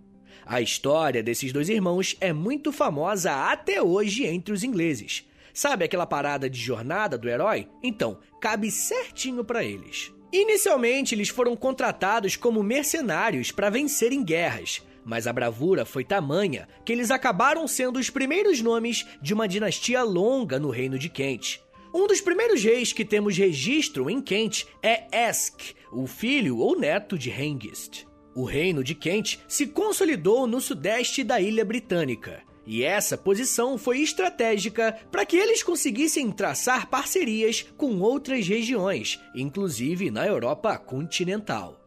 A 0.46 0.60
história 0.60 1.24
desses 1.24 1.54
dois 1.54 1.70
irmãos 1.70 2.18
é 2.20 2.34
muito 2.34 2.72
famosa 2.74 3.50
até 3.50 3.82
hoje 3.82 4.26
entre 4.26 4.54
os 4.54 4.64
ingleses. 4.64 5.26
Sabe 5.54 5.86
aquela 5.86 6.06
parada 6.06 6.50
de 6.50 6.60
jornada 6.60 7.18
do 7.18 7.30
herói? 7.30 7.70
Então, 7.82 8.20
cabe 8.42 8.70
certinho 8.70 9.46
para 9.46 9.64
eles. 9.64 10.12
Inicialmente, 10.34 11.16
eles 11.16 11.30
foram 11.30 11.56
contratados 11.56 12.36
como 12.36 12.64
mercenários 12.64 13.52
para 13.52 13.70
vencerem 13.70 14.24
guerras, 14.24 14.82
mas 15.06 15.28
a 15.28 15.34
bravura 15.34 15.86
foi 15.86 16.04
tamanha 16.04 16.68
que 16.86 16.92
eles 16.92 17.12
acabaram 17.12 17.68
sendo 17.68 18.00
os 18.00 18.10
primeiros 18.10 18.62
nomes 18.62 19.06
de 19.22 19.34
uma 19.34 19.48
dinastia 19.48 20.04
longa 20.04 20.60
no 20.60 20.70
reino 20.70 20.98
de 20.98 21.10
Kent. 21.10 21.62
Um 21.94 22.08
dos 22.08 22.22
primeiros 22.22 22.64
reis 22.64 22.92
que 22.92 23.06
temos 23.06 23.38
registro 23.38 24.10
em 24.10 24.22
Kent 24.22 24.66
é 24.82 25.30
Esk, 25.30 25.76
o 25.92 26.08
filho 26.08 26.58
ou 26.58 26.78
neto 26.80 27.18
de 27.18 27.30
Hengist. 27.30 28.08
O 28.36 28.46
reino 28.46 28.84
de 28.84 28.96
Kent 28.96 29.40
se 29.48 29.68
consolidou 29.68 30.48
no 30.48 30.60
sudeste 30.60 31.24
da 31.24 31.40
ilha 31.40 31.64
britânica, 31.64 32.42
e 32.66 32.84
essa 32.84 33.18
posição 33.18 33.78
foi 33.78 34.02
estratégica 34.02 34.98
para 35.12 35.26
que 35.26 35.36
eles 35.36 35.62
conseguissem 35.62 36.32
traçar 36.32 36.90
parcerias 36.90 37.66
com 37.78 38.00
outras 38.00 38.48
regiões, 38.48 39.20
inclusive 39.36 40.10
na 40.10 40.26
Europa 40.26 40.78
continental. 40.78 41.83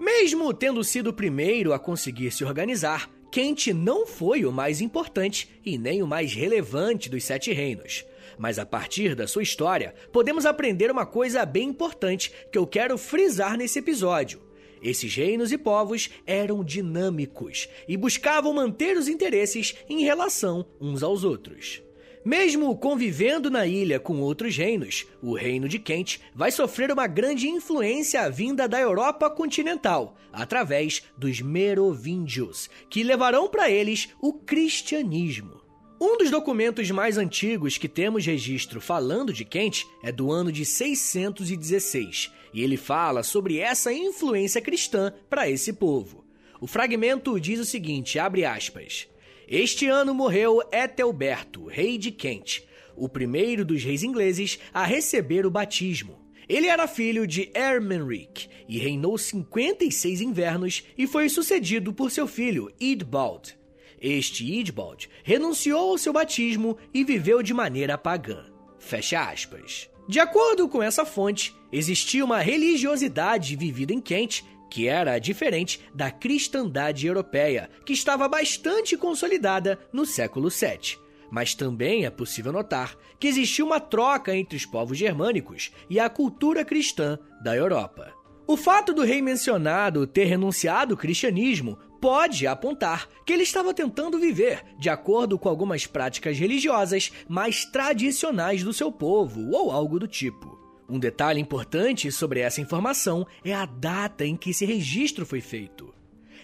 Mesmo 0.00 0.54
tendo 0.54 0.82
sido 0.82 1.10
o 1.10 1.12
primeiro 1.12 1.74
a 1.74 1.78
conseguir 1.78 2.30
se 2.30 2.42
organizar, 2.42 3.10
Kent 3.30 3.66
não 3.74 4.06
foi 4.06 4.46
o 4.46 4.50
mais 4.50 4.80
importante 4.80 5.50
e 5.62 5.76
nem 5.76 6.02
o 6.02 6.06
mais 6.06 6.32
relevante 6.32 7.10
dos 7.10 7.22
Sete 7.22 7.52
Reinos. 7.52 8.06
Mas 8.38 8.58
a 8.58 8.64
partir 8.64 9.14
da 9.14 9.26
sua 9.26 9.42
história, 9.42 9.94
podemos 10.10 10.46
aprender 10.46 10.90
uma 10.90 11.04
coisa 11.04 11.44
bem 11.44 11.68
importante 11.68 12.32
que 12.50 12.56
eu 12.56 12.66
quero 12.66 12.96
frisar 12.96 13.58
nesse 13.58 13.78
episódio. 13.78 14.40
Esses 14.82 15.14
reinos 15.14 15.52
e 15.52 15.58
povos 15.58 16.08
eram 16.26 16.64
dinâmicos 16.64 17.68
e 17.86 17.94
buscavam 17.94 18.54
manter 18.54 18.96
os 18.96 19.06
interesses 19.06 19.76
em 19.86 20.02
relação 20.02 20.64
uns 20.80 21.02
aos 21.02 21.24
outros. 21.24 21.82
Mesmo 22.24 22.76
convivendo 22.76 23.50
na 23.50 23.66
ilha 23.66 23.98
com 23.98 24.20
outros 24.20 24.54
reinos, 24.54 25.06
o 25.22 25.34
reino 25.34 25.66
de 25.66 25.78
Kent 25.78 26.20
vai 26.34 26.50
sofrer 26.50 26.92
uma 26.92 27.06
grande 27.06 27.48
influência 27.48 28.28
vinda 28.30 28.68
da 28.68 28.78
Europa 28.78 29.30
continental, 29.30 30.16
através 30.30 31.02
dos 31.16 31.40
Merovingios, 31.40 32.68
que 32.90 33.02
levarão 33.02 33.48
para 33.48 33.70
eles 33.70 34.10
o 34.20 34.34
cristianismo. 34.34 35.62
Um 35.98 36.18
dos 36.18 36.30
documentos 36.30 36.90
mais 36.90 37.16
antigos 37.16 37.78
que 37.78 37.88
temos 37.88 38.26
registro 38.26 38.82
falando 38.82 39.32
de 39.32 39.44
Kent 39.44 39.84
é 40.02 40.12
do 40.12 40.30
ano 40.30 40.52
de 40.52 40.64
616, 40.66 42.30
e 42.52 42.62
ele 42.62 42.76
fala 42.76 43.22
sobre 43.22 43.58
essa 43.58 43.92
influência 43.92 44.60
cristã 44.60 45.12
para 45.28 45.48
esse 45.48 45.72
povo. 45.72 46.24
O 46.60 46.66
fragmento 46.66 47.40
diz 47.40 47.58
o 47.58 47.64
seguinte, 47.64 48.18
abre 48.18 48.44
aspas: 48.44 49.08
este 49.50 49.88
ano 49.88 50.14
morreu 50.14 50.62
Ethelberto, 50.70 51.66
rei 51.66 51.98
de 51.98 52.12
Kent, 52.12 52.62
o 52.94 53.08
primeiro 53.08 53.64
dos 53.64 53.82
reis 53.82 54.04
ingleses 54.04 54.60
a 54.72 54.84
receber 54.84 55.44
o 55.44 55.50
batismo. 55.50 56.20
Ele 56.48 56.68
era 56.68 56.86
filho 56.86 57.26
de 57.26 57.50
Ermenric 57.52 58.48
e 58.68 58.78
reinou 58.78 59.18
56 59.18 60.20
invernos 60.20 60.84
e 60.96 61.04
foi 61.04 61.28
sucedido 61.28 61.92
por 61.92 62.12
seu 62.12 62.28
filho 62.28 62.72
Idbald. 62.78 63.58
Este 64.00 64.44
Idbald 64.44 65.10
renunciou 65.24 65.90
ao 65.90 65.98
seu 65.98 66.12
batismo 66.12 66.78
e 66.94 67.02
viveu 67.02 67.42
de 67.42 67.52
maneira 67.52 67.98
pagã. 67.98 68.44
Fecha 68.78 69.28
aspas. 69.28 69.90
De 70.08 70.20
acordo 70.20 70.68
com 70.68 70.80
essa 70.80 71.04
fonte, 71.04 71.52
existia 71.72 72.24
uma 72.24 72.38
religiosidade 72.38 73.56
vivida 73.56 73.92
em 73.92 74.00
Kent 74.00 74.44
que 74.70 74.88
era 74.88 75.18
diferente 75.18 75.80
da 75.92 76.10
cristandade 76.10 77.06
europeia, 77.06 77.68
que 77.84 77.92
estava 77.92 78.28
bastante 78.28 78.96
consolidada 78.96 79.78
no 79.92 80.06
século 80.06 80.48
VII. 80.48 80.96
Mas 81.30 81.54
também 81.54 82.06
é 82.06 82.10
possível 82.10 82.52
notar 82.52 82.96
que 83.18 83.28
existiu 83.28 83.66
uma 83.66 83.80
troca 83.80 84.34
entre 84.34 84.56
os 84.56 84.64
povos 84.64 84.96
germânicos 84.96 85.70
e 85.88 86.00
a 86.00 86.08
cultura 86.08 86.64
cristã 86.64 87.18
da 87.42 87.54
Europa. 87.54 88.12
O 88.46 88.56
fato 88.56 88.92
do 88.92 89.04
rei 89.04 89.22
mencionado 89.22 90.06
ter 90.06 90.24
renunciado 90.24 90.94
ao 90.94 90.98
cristianismo 90.98 91.78
pode 92.00 92.46
apontar 92.46 93.08
que 93.24 93.32
ele 93.32 93.42
estava 93.42 93.74
tentando 93.74 94.18
viver 94.18 94.64
de 94.78 94.88
acordo 94.88 95.38
com 95.38 95.48
algumas 95.48 95.86
práticas 95.86 96.38
religiosas 96.38 97.12
mais 97.28 97.64
tradicionais 97.64 98.64
do 98.64 98.72
seu 98.72 98.90
povo 98.90 99.50
ou 99.52 99.70
algo 99.70 99.98
do 100.00 100.08
tipo. 100.08 100.59
Um 100.92 100.98
detalhe 100.98 101.40
importante 101.40 102.10
sobre 102.10 102.40
essa 102.40 102.60
informação 102.60 103.24
é 103.44 103.54
a 103.54 103.64
data 103.64 104.26
em 104.26 104.36
que 104.36 104.50
esse 104.50 104.64
registro 104.64 105.24
foi 105.24 105.40
feito. 105.40 105.94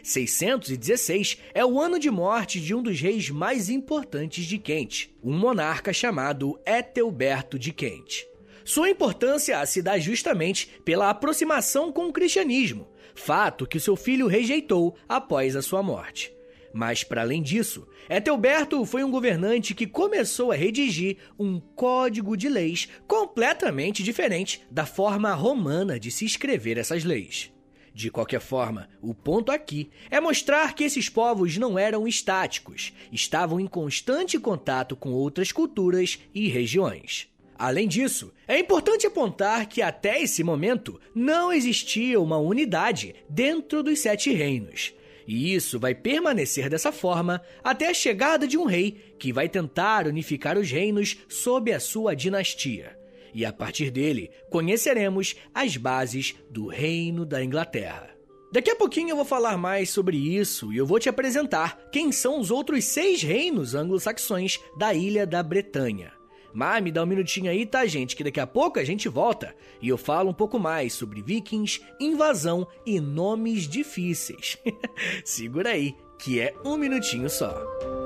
616 0.04 1.38
é 1.52 1.64
o 1.64 1.80
ano 1.80 1.98
de 1.98 2.08
morte 2.12 2.60
de 2.60 2.72
um 2.72 2.80
dos 2.80 3.00
reis 3.00 3.28
mais 3.28 3.68
importantes 3.68 4.44
de 4.44 4.56
Kent, 4.56 5.10
um 5.20 5.36
monarca 5.36 5.92
chamado 5.92 6.60
Ethelberto 6.64 7.58
de 7.58 7.72
Kent. 7.72 8.24
Sua 8.64 8.88
importância 8.88 9.66
se 9.66 9.82
dá 9.82 9.98
justamente 9.98 10.68
pela 10.84 11.10
aproximação 11.10 11.90
com 11.90 12.06
o 12.06 12.12
cristianismo, 12.12 12.86
fato 13.16 13.66
que 13.66 13.80
seu 13.80 13.96
filho 13.96 14.28
rejeitou 14.28 14.94
após 15.08 15.56
a 15.56 15.62
sua 15.62 15.82
morte. 15.82 16.35
Mas, 16.76 17.02
para 17.02 17.22
além 17.22 17.40
disso, 17.40 17.88
Etelberto 18.06 18.84
foi 18.84 19.02
um 19.02 19.10
governante 19.10 19.74
que 19.74 19.86
começou 19.86 20.52
a 20.52 20.54
redigir 20.54 21.16
um 21.38 21.58
código 21.58 22.36
de 22.36 22.50
leis 22.50 22.86
completamente 23.08 24.02
diferente 24.02 24.60
da 24.70 24.84
forma 24.84 25.32
romana 25.32 25.98
de 25.98 26.10
se 26.10 26.26
escrever 26.26 26.76
essas 26.76 27.02
leis. 27.02 27.50
De 27.94 28.10
qualquer 28.10 28.42
forma, 28.42 28.90
o 29.00 29.14
ponto 29.14 29.50
aqui 29.50 29.88
é 30.10 30.20
mostrar 30.20 30.74
que 30.74 30.84
esses 30.84 31.08
povos 31.08 31.56
não 31.56 31.78
eram 31.78 32.06
estáticos, 32.06 32.92
estavam 33.10 33.58
em 33.58 33.66
constante 33.66 34.38
contato 34.38 34.94
com 34.94 35.12
outras 35.12 35.52
culturas 35.52 36.18
e 36.34 36.46
regiões. 36.46 37.26
Além 37.58 37.88
disso, 37.88 38.34
é 38.46 38.58
importante 38.58 39.06
apontar 39.06 39.66
que 39.66 39.80
até 39.80 40.20
esse 40.20 40.44
momento 40.44 41.00
não 41.14 41.50
existia 41.50 42.20
uma 42.20 42.36
unidade 42.36 43.14
dentro 43.30 43.82
dos 43.82 43.98
Sete 44.00 44.30
Reinos. 44.30 44.92
E 45.26 45.54
isso 45.54 45.78
vai 45.78 45.94
permanecer 45.94 46.70
dessa 46.70 46.92
forma 46.92 47.42
até 47.62 47.88
a 47.88 47.94
chegada 47.94 48.46
de 48.46 48.56
um 48.56 48.64
rei 48.64 49.14
que 49.18 49.32
vai 49.32 49.48
tentar 49.48 50.06
unificar 50.06 50.56
os 50.56 50.70
reinos 50.70 51.16
sob 51.28 51.72
a 51.72 51.80
sua 51.80 52.14
dinastia. 52.14 52.96
E 53.34 53.44
a 53.44 53.52
partir 53.52 53.90
dele, 53.90 54.30
conheceremos 54.48 55.34
as 55.52 55.76
bases 55.76 56.34
do 56.48 56.68
Reino 56.68 57.26
da 57.26 57.44
Inglaterra. 57.44 58.16
Daqui 58.52 58.70
a 58.70 58.76
pouquinho 58.76 59.10
eu 59.10 59.16
vou 59.16 59.24
falar 59.24 59.58
mais 59.58 59.90
sobre 59.90 60.16
isso 60.16 60.72
e 60.72 60.78
eu 60.78 60.86
vou 60.86 60.98
te 60.98 61.08
apresentar 61.08 61.76
quem 61.92 62.12
são 62.12 62.40
os 62.40 62.50
outros 62.50 62.84
seis 62.84 63.22
reinos 63.22 63.74
anglo-saxões 63.74 64.58
da 64.78 64.94
Ilha 64.94 65.26
da 65.26 65.42
Bretanha. 65.42 66.15
Mas 66.52 66.82
me 66.82 66.92
dá 66.92 67.02
um 67.02 67.06
minutinho 67.06 67.50
aí, 67.50 67.66
tá, 67.66 67.86
gente? 67.86 68.16
Que 68.16 68.24
daqui 68.24 68.40
a 68.40 68.46
pouco 68.46 68.78
a 68.78 68.84
gente 68.84 69.08
volta 69.08 69.54
e 69.80 69.88
eu 69.88 69.98
falo 69.98 70.30
um 70.30 70.34
pouco 70.34 70.58
mais 70.58 70.92
sobre 70.92 71.22
vikings, 71.22 71.80
invasão 72.00 72.66
e 72.84 73.00
nomes 73.00 73.68
difíceis. 73.68 74.58
Segura 75.24 75.70
aí, 75.70 75.94
que 76.18 76.40
é 76.40 76.54
um 76.64 76.76
minutinho 76.76 77.28
só. 77.28 78.05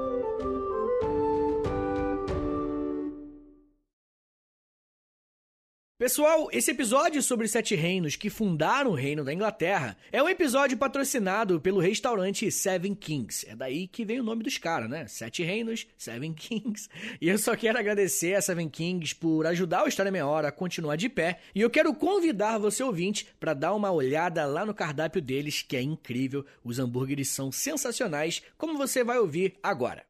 Pessoal, 6.00 6.48
esse 6.50 6.70
episódio 6.70 7.22
sobre 7.22 7.44
os 7.44 7.52
sete 7.52 7.74
reinos 7.74 8.16
que 8.16 8.30
fundaram 8.30 8.92
o 8.92 8.94
reino 8.94 9.22
da 9.22 9.34
Inglaterra 9.34 9.94
é 10.10 10.22
um 10.22 10.30
episódio 10.30 10.78
patrocinado 10.78 11.60
pelo 11.60 11.78
restaurante 11.78 12.50
Seven 12.50 12.94
Kings. 12.94 13.46
É 13.46 13.54
daí 13.54 13.86
que 13.86 14.02
vem 14.02 14.18
o 14.18 14.22
nome 14.22 14.42
dos 14.42 14.56
caras, 14.56 14.88
né? 14.88 15.06
Sete 15.06 15.42
reinos, 15.42 15.86
Seven 15.98 16.32
Kings. 16.32 16.88
E 17.20 17.28
eu 17.28 17.36
só 17.36 17.54
quero 17.54 17.78
agradecer 17.78 18.32
a 18.34 18.40
Seven 18.40 18.70
Kings 18.70 19.14
por 19.14 19.46
ajudar 19.46 19.84
o 19.84 19.88
História 19.88 20.10
Meia 20.10 20.26
Hora 20.26 20.48
a 20.48 20.52
continuar 20.52 20.96
de 20.96 21.10
pé. 21.10 21.38
E 21.54 21.60
eu 21.60 21.68
quero 21.68 21.92
convidar 21.92 22.56
você, 22.56 22.82
ouvinte, 22.82 23.26
para 23.38 23.52
dar 23.52 23.74
uma 23.74 23.90
olhada 23.90 24.46
lá 24.46 24.64
no 24.64 24.72
cardápio 24.72 25.20
deles, 25.20 25.60
que 25.60 25.76
é 25.76 25.82
incrível. 25.82 26.46
Os 26.64 26.78
hambúrgueres 26.78 27.28
são 27.28 27.52
sensacionais, 27.52 28.40
como 28.56 28.78
você 28.78 29.04
vai 29.04 29.18
ouvir 29.18 29.52
agora. 29.62 30.09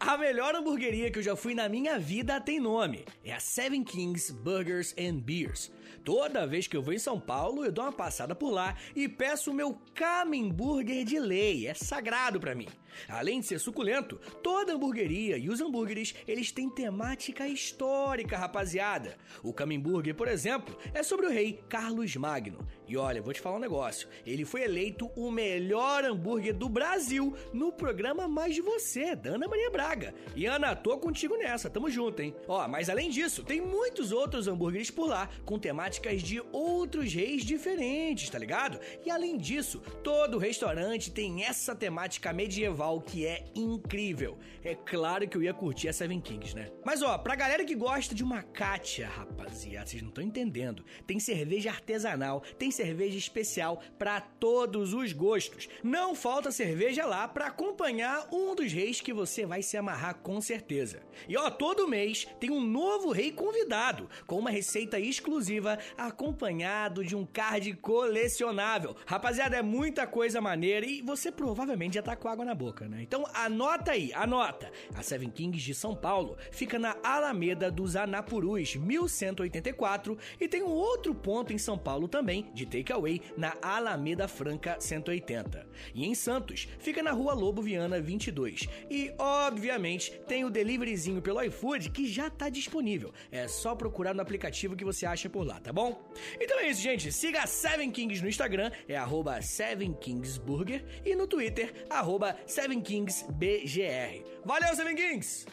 A 0.00 0.16
melhor 0.16 0.54
hamburgueria 0.54 1.10
que 1.10 1.18
eu 1.18 1.22
já 1.22 1.34
fui 1.34 1.54
na 1.54 1.68
minha 1.68 1.98
vida 1.98 2.40
tem 2.40 2.60
nome. 2.60 3.04
É 3.24 3.32
a 3.32 3.40
Seven 3.40 3.82
Kings 3.82 4.32
Burgers 4.32 4.94
and 4.96 5.18
Beers. 5.18 5.72
Toda 6.04 6.46
vez 6.46 6.68
que 6.68 6.76
eu 6.76 6.82
vou 6.82 6.94
em 6.94 6.98
São 7.00 7.18
Paulo, 7.18 7.64
eu 7.64 7.72
dou 7.72 7.84
uma 7.84 7.92
passada 7.92 8.32
por 8.32 8.50
lá 8.50 8.76
e 8.94 9.08
peço 9.08 9.50
o 9.50 9.54
meu 9.54 9.76
Camemburger 9.94 11.04
de 11.04 11.18
lei. 11.18 11.66
É 11.66 11.74
sagrado 11.74 12.38
para 12.38 12.54
mim. 12.54 12.68
Além 13.08 13.40
de 13.40 13.46
ser 13.46 13.58
suculento, 13.58 14.20
toda 14.42 14.74
hamburgueria 14.74 15.36
e 15.36 15.48
os 15.48 15.60
hambúrgueres, 15.60 16.14
eles 16.26 16.50
têm 16.50 16.70
temática 16.70 17.46
histórica, 17.46 18.36
rapaziada. 18.36 19.16
O 19.42 19.52
Camemburger, 19.52 20.14
por 20.14 20.28
exemplo, 20.28 20.76
é 20.94 21.02
sobre 21.02 21.26
o 21.26 21.30
rei 21.30 21.60
Carlos 21.68 22.14
Magno. 22.16 22.66
E 22.86 22.96
olha, 22.96 23.20
vou 23.20 23.34
te 23.34 23.40
falar 23.40 23.56
um 23.56 23.60
negócio. 23.60 24.08
Ele 24.24 24.46
foi 24.46 24.62
eleito 24.62 25.10
o 25.14 25.30
melhor 25.30 26.04
hambúrguer 26.04 26.54
do 26.54 26.68
Brasil 26.68 27.36
no 27.52 27.70
programa 27.70 28.26
Mais 28.26 28.54
de 28.54 28.62
Você, 28.62 29.14
da 29.14 29.30
Ana 29.30 29.46
Maria 29.46 29.70
Braga. 29.70 30.14
E 30.34 30.46
Ana, 30.46 30.74
tô 30.74 30.96
contigo 30.96 31.36
nessa, 31.36 31.68
tamo 31.68 31.90
junto, 31.90 32.22
hein? 32.22 32.34
Ó, 32.46 32.66
mas 32.66 32.88
além 32.88 33.10
disso, 33.10 33.44
tem 33.44 33.60
muitos 33.60 34.10
outros 34.10 34.48
hambúrgueres 34.48 34.90
por 34.90 35.08
lá, 35.08 35.28
com 35.44 35.58
temáticas 35.58 36.22
de 36.22 36.40
outros 36.50 37.12
reis 37.12 37.44
diferentes, 37.44 38.30
tá 38.30 38.38
ligado? 38.38 38.80
E 39.04 39.10
além 39.10 39.36
disso, 39.36 39.80
todo 40.02 40.38
restaurante 40.38 41.10
tem 41.10 41.44
essa 41.44 41.74
temática 41.74 42.32
medieval 42.32 42.87
que 42.96 43.26
é 43.26 43.44
incrível. 43.54 44.38
É 44.64 44.74
claro 44.74 45.28
que 45.28 45.36
eu 45.36 45.42
ia 45.42 45.52
curtir 45.52 45.88
a 45.88 45.92
Seven 45.92 46.20
Kings, 46.20 46.54
né? 46.56 46.70
Mas 46.84 47.02
ó, 47.02 47.18
pra 47.18 47.34
galera 47.34 47.64
que 47.64 47.74
gosta 47.74 48.14
de 48.14 48.24
uma 48.24 48.42
Kátia, 48.42 49.08
rapaziada, 49.08 49.86
vocês 49.86 50.02
não 50.02 50.08
estão 50.08 50.24
entendendo. 50.24 50.84
Tem 51.06 51.20
cerveja 51.20 51.70
artesanal, 51.70 52.42
tem 52.58 52.70
cerveja 52.70 53.18
especial 53.18 53.82
para 53.98 54.20
todos 54.20 54.94
os 54.94 55.12
gostos. 55.12 55.68
Não 55.82 56.14
falta 56.14 56.50
cerveja 56.50 57.04
lá 57.04 57.28
para 57.28 57.46
acompanhar 57.46 58.28
um 58.32 58.54
dos 58.54 58.72
reis 58.72 59.00
que 59.00 59.12
você 59.12 59.44
vai 59.44 59.62
se 59.62 59.76
amarrar 59.76 60.16
com 60.16 60.40
certeza. 60.40 61.02
E 61.28 61.36
ó, 61.36 61.50
todo 61.50 61.88
mês 61.88 62.26
tem 62.40 62.50
um 62.50 62.60
novo 62.60 63.10
rei 63.10 63.32
convidado 63.32 64.08
com 64.26 64.38
uma 64.38 64.50
receita 64.50 64.98
exclusiva 64.98 65.78
acompanhado 65.96 67.04
de 67.04 67.16
um 67.16 67.26
card 67.26 67.74
colecionável. 67.74 68.96
Rapaziada, 69.06 69.56
é 69.56 69.62
muita 69.62 70.06
coisa 70.06 70.40
maneira 70.40 70.86
e 70.86 71.02
você 71.02 71.32
provavelmente 71.32 71.94
já 71.94 72.02
tá 72.02 72.14
com 72.14 72.28
água 72.28 72.44
na 72.44 72.54
boca, 72.54 72.67
né? 72.88 73.02
Então 73.02 73.24
anota 73.34 73.92
aí, 73.92 74.12
anota. 74.12 74.70
A 74.94 75.02
Seven 75.02 75.30
Kings 75.30 75.64
de 75.64 75.74
São 75.74 75.94
Paulo 75.94 76.36
fica 76.50 76.78
na 76.78 76.96
Alameda 77.02 77.70
dos 77.70 77.96
Anapurus, 77.96 78.76
1184, 78.76 80.16
e 80.40 80.48
tem 80.48 80.62
um 80.62 80.70
outro 80.70 81.14
ponto 81.14 81.52
em 81.52 81.58
São 81.58 81.78
Paulo 81.78 82.08
também, 82.08 82.50
de 82.54 82.66
takeaway 82.66 83.20
na 83.36 83.56
Alameda 83.62 84.28
Franca 84.28 84.76
180. 84.78 85.66
E 85.94 86.06
em 86.06 86.14
Santos, 86.14 86.68
fica 86.78 87.02
na 87.02 87.12
Rua 87.12 87.34
Lobo 87.34 87.62
Viana 87.62 88.00
22. 88.00 88.68
E, 88.90 89.12
obviamente, 89.18 90.12
tem 90.26 90.44
o 90.44 90.50
deliveryzinho 90.50 91.22
pelo 91.22 91.42
iFood 91.42 91.90
que 91.90 92.06
já 92.06 92.28
está 92.28 92.48
disponível. 92.48 93.12
É 93.30 93.48
só 93.48 93.74
procurar 93.74 94.14
no 94.14 94.22
aplicativo 94.22 94.76
que 94.76 94.84
você 94.84 95.06
acha 95.06 95.28
por 95.28 95.46
lá, 95.46 95.60
tá 95.60 95.72
bom? 95.72 96.10
Então 96.40 96.58
é 96.58 96.68
isso, 96.68 96.80
gente. 96.80 97.10
Siga 97.12 97.42
a 97.42 97.46
Seven 97.46 97.90
Kings 97.90 98.22
no 98.22 98.28
Instagram, 98.28 98.70
é 98.88 98.96
arroba 98.96 99.40
Seven 99.42 99.94
Kings 99.94 100.38
Burger, 100.40 100.84
e 101.04 101.14
no 101.14 101.26
Twitter, 101.26 101.86
arroba 101.88 102.36
Seven 102.60 102.80
Kings 102.80 103.24
BGR. 103.34 104.24
Valeu, 104.44 104.74
Seven 104.74 104.96
Kings! 104.96 105.46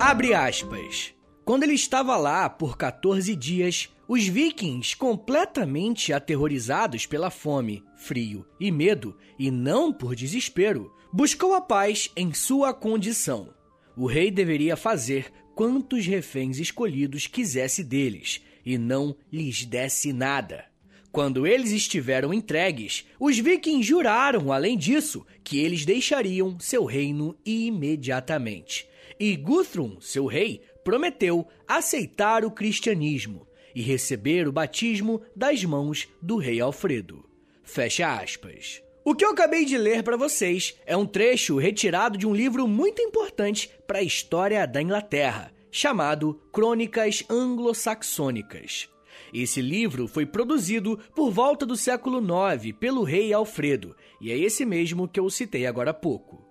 Abre 0.00 0.34
aspas. 0.34 1.14
Quando 1.44 1.62
ele 1.62 1.74
estava 1.74 2.16
lá 2.16 2.50
por 2.50 2.76
14 2.76 3.36
dias, 3.36 3.88
os 4.08 4.26
vikings, 4.26 4.96
completamente 4.96 6.12
aterrorizados 6.12 7.06
pela 7.06 7.30
fome, 7.30 7.84
frio 7.94 8.44
e 8.58 8.72
medo, 8.72 9.16
e 9.38 9.48
não 9.48 9.92
por 9.92 10.16
desespero, 10.16 10.92
buscou 11.12 11.54
a 11.54 11.60
paz 11.60 12.10
em 12.16 12.34
sua 12.34 12.74
condição. 12.74 13.55
O 13.96 14.06
rei 14.06 14.30
deveria 14.30 14.76
fazer 14.76 15.32
quantos 15.54 16.06
reféns 16.06 16.58
escolhidos 16.58 17.26
quisesse 17.26 17.82
deles, 17.82 18.42
e 18.64 18.76
não 18.76 19.16
lhes 19.32 19.64
desse 19.64 20.12
nada. 20.12 20.66
Quando 21.10 21.46
eles 21.46 21.70
estiveram 21.70 22.34
entregues, 22.34 23.06
os 23.18 23.38
vikings 23.38 23.86
juraram, 23.86 24.52
além 24.52 24.76
disso, 24.76 25.26
que 25.42 25.58
eles 25.58 25.86
deixariam 25.86 26.60
seu 26.60 26.84
reino 26.84 27.34
imediatamente 27.44 28.86
e 29.18 29.36
Guthrum, 29.36 30.00
seu 30.00 30.26
rei, 30.26 30.62
prometeu 30.84 31.46
aceitar 31.66 32.44
o 32.44 32.50
cristianismo 32.50 33.46
e 33.74 33.82
receber 33.82 34.46
o 34.46 34.52
batismo 34.52 35.22
das 35.34 35.64
mãos 35.64 36.08
do 36.22 36.36
rei 36.36 36.60
Alfredo. 36.60 37.24
Fecha 37.62 38.14
aspas. 38.20 38.82
O 39.08 39.14
que 39.14 39.24
eu 39.24 39.30
acabei 39.30 39.64
de 39.64 39.78
ler 39.78 40.02
para 40.02 40.16
vocês 40.16 40.74
é 40.84 40.96
um 40.96 41.06
trecho 41.06 41.58
retirado 41.58 42.18
de 42.18 42.26
um 42.26 42.34
livro 42.34 42.66
muito 42.66 43.00
importante 43.00 43.70
para 43.86 44.00
a 44.00 44.02
história 44.02 44.66
da 44.66 44.82
Inglaterra, 44.82 45.52
chamado 45.70 46.34
Crônicas 46.52 47.22
Anglo-Saxônicas. 47.30 48.88
Esse 49.32 49.62
livro 49.62 50.08
foi 50.08 50.26
produzido 50.26 50.98
por 51.14 51.30
volta 51.30 51.64
do 51.64 51.76
século 51.76 52.18
IX 52.18 52.76
pelo 52.80 53.04
rei 53.04 53.32
Alfredo, 53.32 53.94
e 54.20 54.32
é 54.32 54.36
esse 54.36 54.66
mesmo 54.66 55.06
que 55.06 55.20
eu 55.20 55.30
citei 55.30 55.66
agora 55.66 55.92
há 55.92 55.94
pouco. 55.94 56.44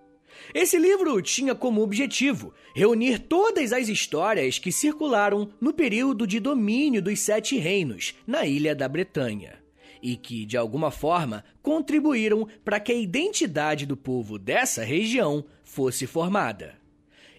Esse 0.54 0.80
livro 0.80 1.22
tinha 1.22 1.54
como 1.54 1.82
objetivo 1.82 2.54
reunir 2.74 3.20
todas 3.20 3.74
as 3.74 3.90
histórias 3.90 4.58
que 4.58 4.72
circularam 4.72 5.50
no 5.60 5.74
período 5.74 6.26
de 6.26 6.40
domínio 6.40 7.02
dos 7.02 7.20
Sete 7.20 7.58
Reinos 7.58 8.16
na 8.26 8.46
Ilha 8.46 8.74
da 8.74 8.88
Bretanha 8.88 9.65
e 10.06 10.16
que, 10.16 10.46
de 10.46 10.56
alguma 10.56 10.92
forma, 10.92 11.44
contribuíram 11.64 12.48
para 12.64 12.80
que 12.80 12.92
a 12.92 12.96
identidade 12.96 13.88
do 13.88 13.98
povo 13.98 14.38
dessa 14.38 14.84
região 14.84 15.44
fosse 15.64 16.06
formada. 16.06 16.76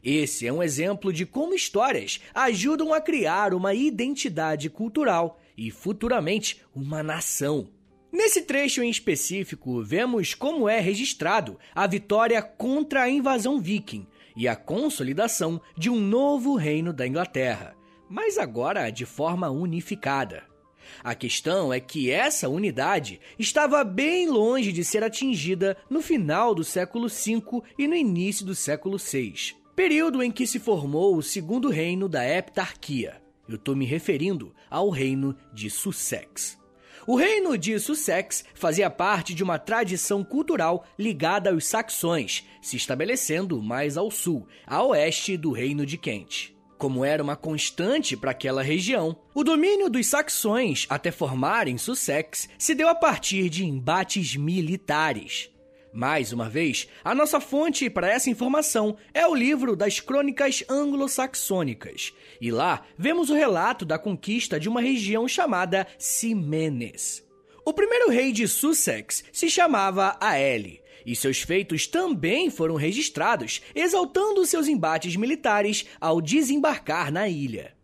Esse 0.02 0.48
é 0.48 0.52
um 0.52 0.61
exemplo 0.61 1.12
de 1.12 1.24
como 1.24 1.55
histórias 1.55 2.20
ajudam 2.35 2.92
a 2.92 3.00
criar 3.00 3.55
uma 3.55 3.72
identidade 3.72 4.68
cultural 4.68 5.40
e, 5.57 5.70
futuramente, 5.70 6.61
uma 6.74 7.05
nação. 7.05 7.68
Nesse 8.12 8.42
trecho 8.42 8.83
em 8.83 8.90
específico, 8.90 9.81
vemos 9.85 10.35
como 10.35 10.68
é 10.68 10.81
registrado 10.81 11.57
a 11.72 11.87
vitória 11.87 12.42
contra 12.42 13.05
a 13.05 13.09
invasão 13.09 13.61
viking 13.61 14.09
e 14.37 14.48
a 14.48 14.57
consolidação 14.57 15.61
de 15.79 15.88
um 15.88 16.00
novo 16.00 16.57
reino 16.57 16.92
da 16.92 17.07
Inglaterra, 17.07 17.76
mas 18.11 18.38
agora 18.38 18.90
de 18.90 19.07
forma 19.07 19.50
unificada. 19.50 20.56
A 21.03 21.14
questão 21.14 21.72
é 21.72 21.81
que 21.81 22.11
essa 22.11 22.49
unidade 22.49 23.20
estava 23.38 23.83
bem 23.85 24.29
longe 24.29 24.72
de 24.72 24.85
ser 24.85 25.03
atingida 25.03 25.77
no 25.88 26.01
final 26.01 26.55
do 26.55 26.64
século 26.64 27.09
V 27.09 27.62
e 27.79 27.87
no 27.87 27.94
início 27.94 28.44
do 28.44 28.55
século 28.55 28.99
VI, 28.99 29.55
período 29.75 30.22
em 30.22 30.31
que 30.31 30.46
se 30.46 30.59
formou 30.59 31.16
o 31.16 31.22
segundo 31.22 31.68
reino 31.68 32.09
da 32.09 32.25
heptarquia. 32.25 33.20
Eu 33.49 33.57
estou 33.57 33.77
me 33.77 33.85
referindo 33.85 34.55
ao 34.68 34.90
reino 34.90 35.37
de 35.53 35.70
Sussex. 35.70 36.59
O 37.07 37.14
reino 37.14 37.57
de 37.57 37.79
Sussex 37.79 38.44
fazia 38.53 38.90
parte 38.90 39.33
de 39.33 39.44
uma 39.44 39.61
tradição 39.61 40.25
cultural 40.25 40.85
ligada 40.99 41.51
aos 41.51 41.64
saxões, 41.64 42.44
se 42.61 42.77
estabelecendo 42.77 43.62
mais 43.62 43.96
ao 43.96 44.11
sul, 44.11 44.49
a 44.66 44.83
oeste 44.83 45.37
do 45.37 45.53
reino 45.53 45.87
de 45.87 45.96
Kent. 45.96 46.56
Como 46.79 47.05
era 47.05 47.23
uma 47.23 47.37
constante 47.37 48.17
para 48.17 48.33
aquela 48.33 48.62
região, 48.62 49.17
o 49.35 49.43
domínio 49.43 49.89
dos 49.89 50.07
saxões 50.07 50.87
até 50.91 51.11
formarem 51.11 51.79
Sussex 51.79 52.49
se 52.59 52.75
deu 52.75 52.89
a 52.89 52.95
partir 52.95 53.49
de 53.49 53.65
embates 53.65 54.37
militares. 54.37 55.51
Mais 55.91 56.31
uma 56.35 56.51
vez, 56.51 56.87
a 57.03 57.15
nossa 57.15 57.41
fonte 57.41 57.89
para 57.89 58.11
essa 58.11 58.29
informação 58.29 58.99
é 59.15 59.27
o 59.27 59.35
livro 59.35 59.75
das 59.75 59.99
Crônicas 59.99 60.62
Anglo-Saxônicas, 60.69 62.12
e 62.39 62.51
lá 62.51 62.85
vemos 62.99 63.31
o 63.31 63.35
relato 63.35 63.87
da 63.87 63.99
conquista 63.99 64.61
de 64.61 64.69
uma 64.69 64.83
região 64.83 65.27
chamada 65.27 65.87
Ximenes. 65.99 67.25
O 67.65 67.73
primeiro 67.73 68.11
rei 68.11 68.31
de 68.31 68.47
Sussex 68.47 69.25
se 69.33 69.49
chamava 69.49 70.19
Aele, 70.21 70.83
e 71.07 71.14
seus 71.14 71.40
feitos 71.40 71.87
também 71.87 72.51
foram 72.51 72.75
registrados, 72.75 73.62
exaltando 73.73 74.45
seus 74.45 74.66
embates 74.66 75.14
militares 75.14 75.87
ao 76.01 76.21
desembarcar 76.21 77.12
na 77.12 77.29
ilha. 77.29 77.77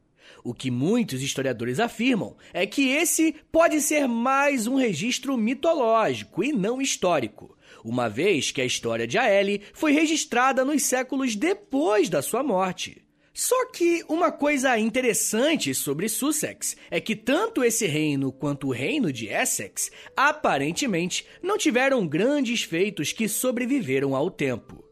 O 0.42 0.52
que 0.52 0.72
muitos 0.72 1.22
historiadores 1.22 1.78
afirmam 1.78 2.36
é 2.52 2.66
que 2.66 2.88
esse 2.88 3.36
pode 3.52 3.80
ser 3.80 4.08
mais 4.08 4.66
um 4.66 4.74
registro 4.74 5.36
mitológico 5.36 6.42
e 6.42 6.52
não 6.52 6.82
histórico, 6.82 7.56
uma 7.84 8.08
vez 8.08 8.50
que 8.50 8.60
a 8.60 8.64
história 8.64 9.06
de 9.06 9.16
Aele 9.16 9.62
foi 9.72 9.92
registrada 9.92 10.64
nos 10.64 10.82
séculos 10.82 11.36
depois 11.36 12.08
da 12.08 12.20
sua 12.20 12.42
morte. 12.42 13.01
Só 13.34 13.64
que 13.66 14.04
uma 14.08 14.30
coisa 14.30 14.78
interessante 14.78 15.74
sobre 15.74 16.08
Sussex 16.08 16.76
é 16.90 17.00
que 17.00 17.16
tanto 17.16 17.64
esse 17.64 17.86
reino 17.86 18.30
quanto 18.30 18.66
o 18.66 18.72
reino 18.72 19.10
de 19.10 19.26
Essex 19.28 19.90
aparentemente 20.14 21.26
não 21.42 21.56
tiveram 21.56 22.06
grandes 22.06 22.62
feitos 22.62 23.10
que 23.10 23.28
sobreviveram 23.28 24.14
ao 24.14 24.30
tempo. 24.30 24.84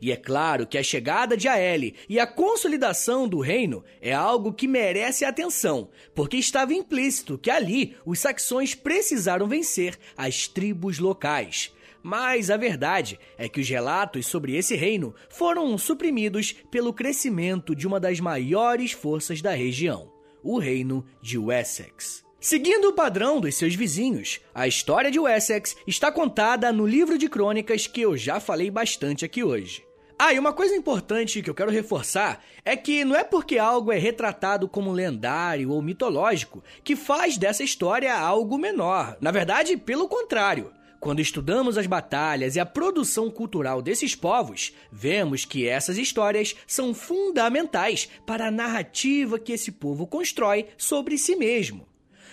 E 0.00 0.10
é 0.12 0.16
claro 0.16 0.66
que 0.66 0.78
a 0.78 0.82
chegada 0.82 1.36
de 1.36 1.46
Aele 1.46 1.94
e 2.08 2.18
a 2.18 2.26
consolidação 2.26 3.28
do 3.28 3.40
reino 3.40 3.84
é 4.00 4.14
algo 4.14 4.52
que 4.52 4.66
merece 4.66 5.24
atenção, 5.24 5.90
porque 6.14 6.38
estava 6.38 6.72
implícito 6.72 7.36
que 7.36 7.50
ali 7.50 7.96
os 8.06 8.20
saxões 8.20 8.74
precisaram 8.74 9.46
vencer 9.46 9.98
as 10.16 10.48
tribos 10.48 10.98
locais, 10.98 11.70
mas 12.02 12.50
a 12.50 12.56
verdade 12.56 13.18
é 13.36 13.48
que 13.48 13.60
os 13.60 13.68
relatos 13.68 14.26
sobre 14.26 14.56
esse 14.56 14.74
reino 14.74 15.14
foram 15.28 15.76
suprimidos 15.76 16.52
pelo 16.70 16.92
crescimento 16.92 17.74
de 17.74 17.86
uma 17.86 18.00
das 18.00 18.20
maiores 18.20 18.92
forças 18.92 19.42
da 19.42 19.52
região, 19.52 20.12
o 20.42 20.58
reino 20.58 21.04
de 21.20 21.38
Wessex. 21.38 22.24
Seguindo 22.40 22.88
o 22.88 22.94
padrão 22.94 23.38
dos 23.38 23.54
seus 23.54 23.74
vizinhos, 23.74 24.40
a 24.54 24.66
história 24.66 25.10
de 25.10 25.20
Wessex 25.20 25.76
está 25.86 26.10
contada 26.10 26.72
no 26.72 26.86
livro 26.86 27.18
de 27.18 27.28
crônicas 27.28 27.86
que 27.86 28.00
eu 28.00 28.16
já 28.16 28.40
falei 28.40 28.70
bastante 28.70 29.26
aqui 29.26 29.44
hoje. 29.44 29.84
Ah, 30.22 30.34
e 30.34 30.38
uma 30.38 30.52
coisa 30.52 30.76
importante 30.76 31.40
que 31.40 31.48
eu 31.48 31.54
quero 31.54 31.70
reforçar 31.70 32.44
é 32.62 32.76
que 32.76 33.06
não 33.06 33.16
é 33.16 33.24
porque 33.24 33.56
algo 33.56 33.90
é 33.90 33.96
retratado 33.96 34.68
como 34.68 34.92
lendário 34.92 35.70
ou 35.70 35.80
mitológico 35.80 36.62
que 36.84 36.94
faz 36.94 37.38
dessa 37.38 37.62
história 37.62 38.14
algo 38.14 38.58
menor. 38.58 39.16
Na 39.18 39.30
verdade, 39.30 39.78
pelo 39.78 40.08
contrário. 40.08 40.70
Quando 41.00 41.20
estudamos 41.20 41.78
as 41.78 41.86
batalhas 41.86 42.56
e 42.56 42.60
a 42.60 42.66
produção 42.66 43.30
cultural 43.30 43.80
desses 43.80 44.14
povos, 44.14 44.74
vemos 44.92 45.46
que 45.46 45.66
essas 45.66 45.96
histórias 45.96 46.54
são 46.66 46.92
fundamentais 46.92 48.06
para 48.26 48.48
a 48.48 48.50
narrativa 48.50 49.38
que 49.38 49.52
esse 49.52 49.72
povo 49.72 50.06
constrói 50.06 50.66
sobre 50.76 51.16
si 51.16 51.34
mesmo. 51.34 51.88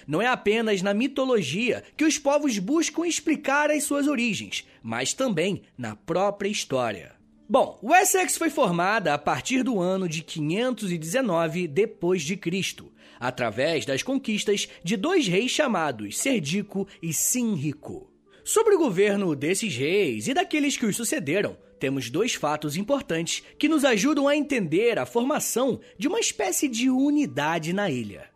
Não 0.06 0.22
é 0.22 0.28
apenas 0.28 0.82
na 0.82 0.94
mitologia 0.94 1.82
que 1.96 2.04
os 2.04 2.20
povos 2.20 2.60
buscam 2.60 3.08
explicar 3.08 3.72
as 3.72 3.86
suas 3.86 4.06
origens, 4.06 4.68
mas 4.84 5.14
também 5.14 5.62
na 5.78 5.96
própria 5.96 6.50
história. 6.50 7.16
Bom, 7.48 7.80
Wessex 7.82 8.38
foi 8.38 8.50
formada 8.50 9.14
a 9.14 9.18
partir 9.18 9.64
do 9.64 9.80
ano 9.80 10.10
de 10.10 10.22
519 10.22 11.70
depois 11.70 12.22
de 12.22 12.36
Cristo, 12.36 12.92
através 13.18 13.86
das 13.86 14.04
conquistas 14.04 14.68
de 14.84 14.98
dois 14.98 15.26
reis 15.26 15.52
chamados 15.52 16.18
Serdico 16.18 16.86
e 17.02 17.14
Sinrico. 17.14 18.17
Sobre 18.48 18.76
o 18.76 18.78
governo 18.78 19.36
desses 19.36 19.76
reis 19.76 20.30
e 20.30 20.34
daqueles 20.34 20.78
que 20.78 20.86
os 20.86 20.96
sucederam, 20.96 21.58
temos 21.78 22.10
dois 22.10 22.34
fatos 22.34 22.78
importantes 22.78 23.44
que 23.60 23.68
nos 23.68 23.84
ajudam 23.84 24.26
a 24.26 24.38
entender 24.38 24.98
a 24.98 25.06
formação 25.06 25.82
de 25.98 26.08
uma 26.08 26.18
espécie 26.18 26.70
de 26.70 26.90
unidade 26.90 27.74
na 27.74 27.90
ilha. 27.90 28.30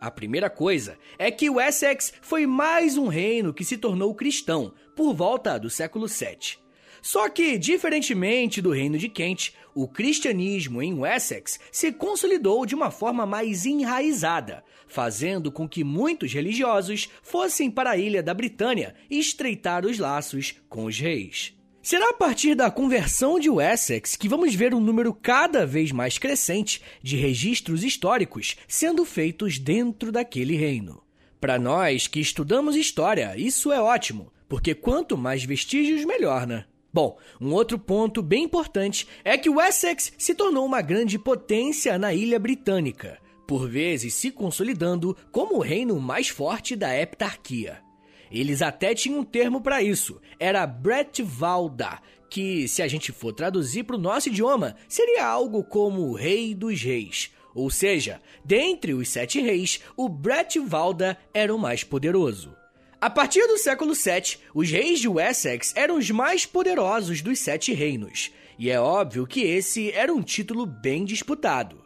A 0.00 0.12
primeira 0.12 0.48
coisa 0.48 0.96
é 1.18 1.28
que 1.28 1.50
o 1.50 1.60
Essex 1.60 2.12
foi 2.22 2.46
mais 2.46 2.96
um 2.96 3.08
reino 3.08 3.52
que 3.52 3.64
se 3.64 3.76
tornou 3.76 4.14
cristão 4.14 4.72
por 4.94 5.12
volta 5.12 5.58
do 5.58 5.68
século 5.68 6.06
VII. 6.06 6.67
Só 7.10 7.26
que, 7.30 7.56
diferentemente 7.56 8.60
do 8.60 8.70
reino 8.70 8.98
de 8.98 9.08
Kent, 9.08 9.54
o 9.74 9.88
cristianismo 9.88 10.82
em 10.82 10.92
Wessex 10.92 11.58
se 11.72 11.90
consolidou 11.90 12.66
de 12.66 12.74
uma 12.74 12.90
forma 12.90 13.24
mais 13.24 13.64
enraizada, 13.64 14.62
fazendo 14.86 15.50
com 15.50 15.66
que 15.66 15.82
muitos 15.82 16.34
religiosos 16.34 17.08
fossem 17.22 17.70
para 17.70 17.92
a 17.92 17.96
ilha 17.96 18.22
da 18.22 18.34
Britânia 18.34 18.94
estreitar 19.08 19.86
os 19.86 19.98
laços 19.98 20.56
com 20.68 20.84
os 20.84 20.98
reis. 20.98 21.54
Será 21.80 22.10
a 22.10 22.12
partir 22.12 22.54
da 22.54 22.70
conversão 22.70 23.40
de 23.40 23.48
Wessex 23.48 24.14
que 24.14 24.28
vamos 24.28 24.54
ver 24.54 24.74
um 24.74 24.80
número 24.80 25.14
cada 25.14 25.64
vez 25.64 25.90
mais 25.90 26.18
crescente 26.18 26.82
de 27.02 27.16
registros 27.16 27.84
históricos 27.84 28.54
sendo 28.68 29.06
feitos 29.06 29.58
dentro 29.58 30.12
daquele 30.12 30.56
reino. 30.56 31.02
Para 31.40 31.58
nós 31.58 32.06
que 32.06 32.20
estudamos 32.20 32.76
história, 32.76 33.34
isso 33.34 33.72
é 33.72 33.80
ótimo, 33.80 34.30
porque 34.46 34.74
quanto 34.74 35.16
mais 35.16 35.42
vestígios, 35.42 36.04
melhor, 36.04 36.46
né? 36.46 36.66
Bom, 36.92 37.18
um 37.40 37.52
outro 37.52 37.78
ponto 37.78 38.22
bem 38.22 38.44
importante 38.44 39.06
é 39.22 39.36
que 39.36 39.50
o 39.50 39.60
Essex 39.60 40.12
se 40.16 40.34
tornou 40.34 40.64
uma 40.64 40.80
grande 40.80 41.18
potência 41.18 41.98
na 41.98 42.14
ilha 42.14 42.38
britânica, 42.38 43.18
por 43.46 43.68
vezes 43.68 44.14
se 44.14 44.30
consolidando 44.30 45.16
como 45.30 45.56
o 45.56 45.62
reino 45.62 46.00
mais 46.00 46.28
forte 46.28 46.74
da 46.74 46.96
heptarquia. 46.96 47.82
Eles 48.30 48.62
até 48.62 48.94
tinham 48.94 49.20
um 49.20 49.24
termo 49.24 49.60
para 49.60 49.82
isso, 49.82 50.20
era 50.38 50.66
Bretvalda, 50.66 51.98
que, 52.30 52.68
se 52.68 52.82
a 52.82 52.88
gente 52.88 53.12
for 53.12 53.32
traduzir 53.32 53.84
para 53.84 53.96
o 53.96 54.00
nosso 54.00 54.28
idioma, 54.28 54.76
seria 54.88 55.26
algo 55.26 55.64
como 55.64 56.02
o 56.02 56.14
Rei 56.14 56.54
dos 56.54 56.82
Reis. 56.82 57.30
Ou 57.54 57.70
seja, 57.70 58.20
dentre 58.44 58.92
os 58.92 59.08
sete 59.08 59.40
reis, 59.40 59.80
o 59.96 60.08
Bretvalda 60.08 61.18
era 61.32 61.54
o 61.54 61.58
mais 61.58 61.82
poderoso. 61.82 62.57
A 63.00 63.08
partir 63.08 63.46
do 63.46 63.56
século 63.56 63.94
VII, 63.94 64.38
os 64.52 64.68
reis 64.68 64.98
de 64.98 65.06
Wessex 65.06 65.72
eram 65.76 65.98
os 65.98 66.10
mais 66.10 66.44
poderosos 66.44 67.22
dos 67.22 67.38
Sete 67.38 67.72
Reinos, 67.72 68.32
e 68.58 68.70
é 68.70 68.80
óbvio 68.80 69.24
que 69.24 69.42
esse 69.42 69.92
era 69.92 70.12
um 70.12 70.20
título 70.20 70.66
bem 70.66 71.04
disputado. 71.04 71.80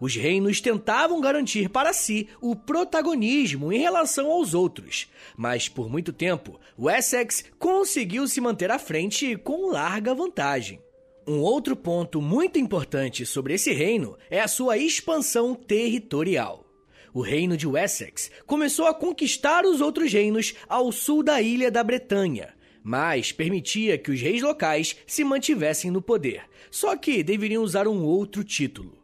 Os 0.00 0.16
reinos 0.16 0.58
tentavam 0.58 1.20
garantir 1.20 1.68
para 1.68 1.92
si 1.92 2.30
o 2.40 2.56
protagonismo 2.56 3.70
em 3.70 3.80
relação 3.80 4.30
aos 4.30 4.54
outros, 4.54 5.10
mas 5.36 5.68
por 5.68 5.90
muito 5.90 6.10
tempo, 6.10 6.58
Wessex 6.78 7.44
conseguiu 7.58 8.26
se 8.26 8.40
manter 8.40 8.70
à 8.70 8.78
frente 8.78 9.36
com 9.36 9.70
larga 9.70 10.14
vantagem. 10.14 10.80
Um 11.26 11.40
outro 11.40 11.76
ponto 11.76 12.22
muito 12.22 12.58
importante 12.58 13.26
sobre 13.26 13.52
esse 13.52 13.74
reino 13.74 14.16
é 14.30 14.40
a 14.40 14.48
sua 14.48 14.78
expansão 14.78 15.54
territorial 15.54 16.65
o 17.16 17.22
reino 17.22 17.56
de 17.56 17.66
Wessex 17.66 18.30
começou 18.44 18.86
a 18.86 18.92
conquistar 18.92 19.64
os 19.64 19.80
outros 19.80 20.12
reinos 20.12 20.52
ao 20.68 20.92
sul 20.92 21.22
da 21.22 21.40
ilha 21.40 21.70
da 21.70 21.82
Bretanha, 21.82 22.54
mas 22.84 23.32
permitia 23.32 23.96
que 23.96 24.10
os 24.10 24.20
reis 24.20 24.42
locais 24.42 24.94
se 25.06 25.24
mantivessem 25.24 25.90
no 25.90 26.02
poder, 26.02 26.42
só 26.70 26.94
que 26.94 27.22
deveriam 27.22 27.62
usar 27.62 27.88
um 27.88 28.04
outro 28.04 28.44
título. 28.44 29.02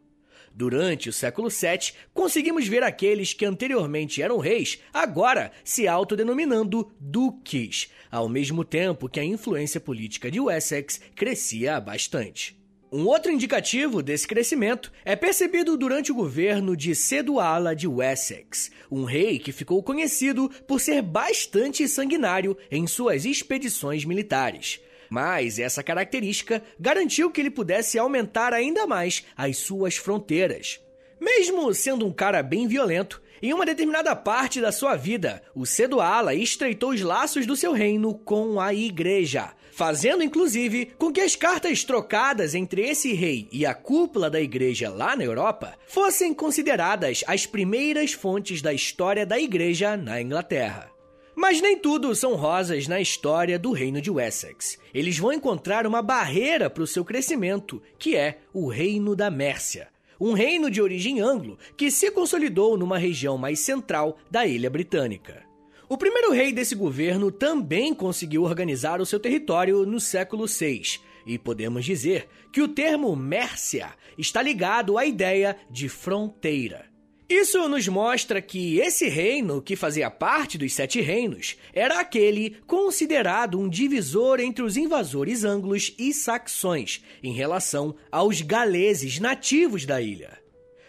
Durante 0.53 1.09
o 1.09 1.13
século 1.13 1.49
VII, 1.49 1.91
conseguimos 2.13 2.67
ver 2.67 2.83
aqueles 2.83 3.33
que 3.33 3.45
anteriormente 3.45 4.21
eram 4.21 4.37
reis, 4.37 4.77
agora 4.93 5.51
se 5.63 5.87
autodenominando 5.87 6.91
duques, 6.99 7.89
ao 8.11 8.29
mesmo 8.29 8.63
tempo 8.63 9.09
que 9.09 9.19
a 9.19 9.25
influência 9.25 9.81
política 9.81 10.29
de 10.29 10.39
Wessex 10.39 11.01
crescia 11.15 11.79
bastante. 11.79 12.62
Um 12.95 13.07
outro 13.07 13.31
indicativo 13.31 14.03
desse 14.03 14.27
crescimento 14.27 14.91
é 15.03 15.15
percebido 15.15 15.75
durante 15.75 16.11
o 16.11 16.15
governo 16.15 16.77
de 16.77 16.93
Ceduala 16.93 17.75
de 17.75 17.87
Wessex, 17.87 18.69
um 18.91 19.03
rei 19.03 19.39
que 19.39 19.51
ficou 19.51 19.81
conhecido 19.81 20.47
por 20.67 20.79
ser 20.79 21.01
bastante 21.01 21.87
sanguinário 21.87 22.55
em 22.69 22.85
suas 22.85 23.25
expedições 23.25 24.05
militares. 24.05 24.79
Mas 25.09 25.57
essa 25.57 25.81
característica 25.81 26.61
garantiu 26.79 27.31
que 27.31 27.41
ele 27.41 27.49
pudesse 27.49 27.97
aumentar 27.97 28.53
ainda 28.53 28.85
mais 28.85 29.25
as 29.35 29.57
suas 29.57 29.95
fronteiras. 29.95 30.79
Mesmo 31.19 31.73
sendo 31.73 32.05
um 32.05 32.13
cara 32.13 32.43
bem 32.43 32.67
violento, 32.67 33.23
em 33.41 33.51
uma 33.53 33.65
determinada 33.65 34.15
parte 34.15 34.61
da 34.61 34.71
sua 34.71 34.95
vida, 34.95 35.41
o 35.55 35.65
Ceduala 35.65 36.35
estreitou 36.35 36.91
os 36.91 37.01
laços 37.01 37.47
do 37.47 37.55
seu 37.55 37.73
reino 37.73 38.13
com 38.13 38.61
a 38.61 38.71
igreja, 38.71 39.51
fazendo 39.73 40.23
inclusive 40.23 40.93
com 40.97 41.11
que 41.11 41.21
as 41.21 41.35
cartas 41.35 41.83
trocadas 41.83 42.53
entre 42.53 42.81
esse 42.81 43.13
rei 43.13 43.47
e 43.51 43.65
a 43.65 43.73
cúpula 43.73 44.29
da 44.29 44.39
igreja 44.39 44.89
lá 44.89 45.15
na 45.15 45.23
Europa 45.23 45.73
fossem 45.87 46.33
consideradas 46.33 47.23
as 47.27 47.45
primeiras 47.45 48.13
fontes 48.13 48.61
da 48.61 48.73
história 48.73 49.25
da 49.25 49.39
igreja 49.39 49.97
na 49.97 50.21
Inglaterra. 50.21 50.89
Mas 51.35 51.59
nem 51.59 51.77
tudo 51.77 52.13
são 52.13 52.35
rosas 52.35 52.87
na 52.87 53.01
história 53.01 53.57
do 53.57 53.71
reino 53.71 53.99
de 53.99 54.11
Wessex. 54.11 54.77
Eles 54.93 55.17
vão 55.17 55.33
encontrar 55.33 55.87
uma 55.87 56.01
barreira 56.01 56.69
para 56.69 56.83
o 56.83 56.87
seu 56.87 57.03
crescimento, 57.03 57.81
que 57.97 58.15
é 58.15 58.37
o 58.53 58.67
reino 58.67 59.15
da 59.15 59.31
Mércia 59.31 59.91
um 60.19 60.31
reino 60.31 60.71
de 60.71 60.81
origem 60.81 61.19
anglo 61.19 61.57
que 61.75 61.91
se 61.91 62.09
consolidou 62.09 62.77
numa 62.77 62.97
região 62.97 63.37
mais 63.37 63.59
central 63.59 64.17
da 64.31 64.45
ilha 64.45 64.69
britânica. 64.69 65.43
O 65.89 65.97
primeiro 65.97 66.31
rei 66.31 66.51
desse 66.53 66.75
governo 66.75 67.31
também 67.31 67.93
conseguiu 67.93 68.43
organizar 68.43 69.01
o 69.01 69.05
seu 69.05 69.19
território 69.19 69.85
no 69.85 69.99
século 69.99 70.47
VI, 70.47 70.99
e 71.25 71.37
podemos 71.37 71.83
dizer 71.83 72.27
que 72.51 72.61
o 72.61 72.67
termo 72.67 73.15
Mércia 73.15 73.89
está 74.17 74.41
ligado 74.41 74.97
à 74.97 75.05
ideia 75.05 75.57
de 75.69 75.89
fronteira. 75.89 76.93
Isso 77.29 77.67
nos 77.67 77.87
mostra 77.87 78.41
que 78.41 78.79
esse 78.79 79.07
reino, 79.07 79.61
que 79.61 79.75
fazia 79.75 80.11
parte 80.11 80.57
dos 80.57 80.73
Sete 80.73 81.01
Reinos, 81.01 81.57
era 81.73 81.99
aquele 81.99 82.57
considerado 82.67 83.59
um 83.59 83.67
divisor 83.67 84.39
entre 84.39 84.63
os 84.63 84.77
invasores 84.77 85.43
anglos 85.43 85.95
e 85.97 86.13
saxões 86.13 87.01
em 87.23 87.33
relação 87.33 87.95
aos 88.11 88.41
galeses 88.41 89.19
nativos 89.19 89.85
da 89.85 90.01
ilha. 90.01 90.37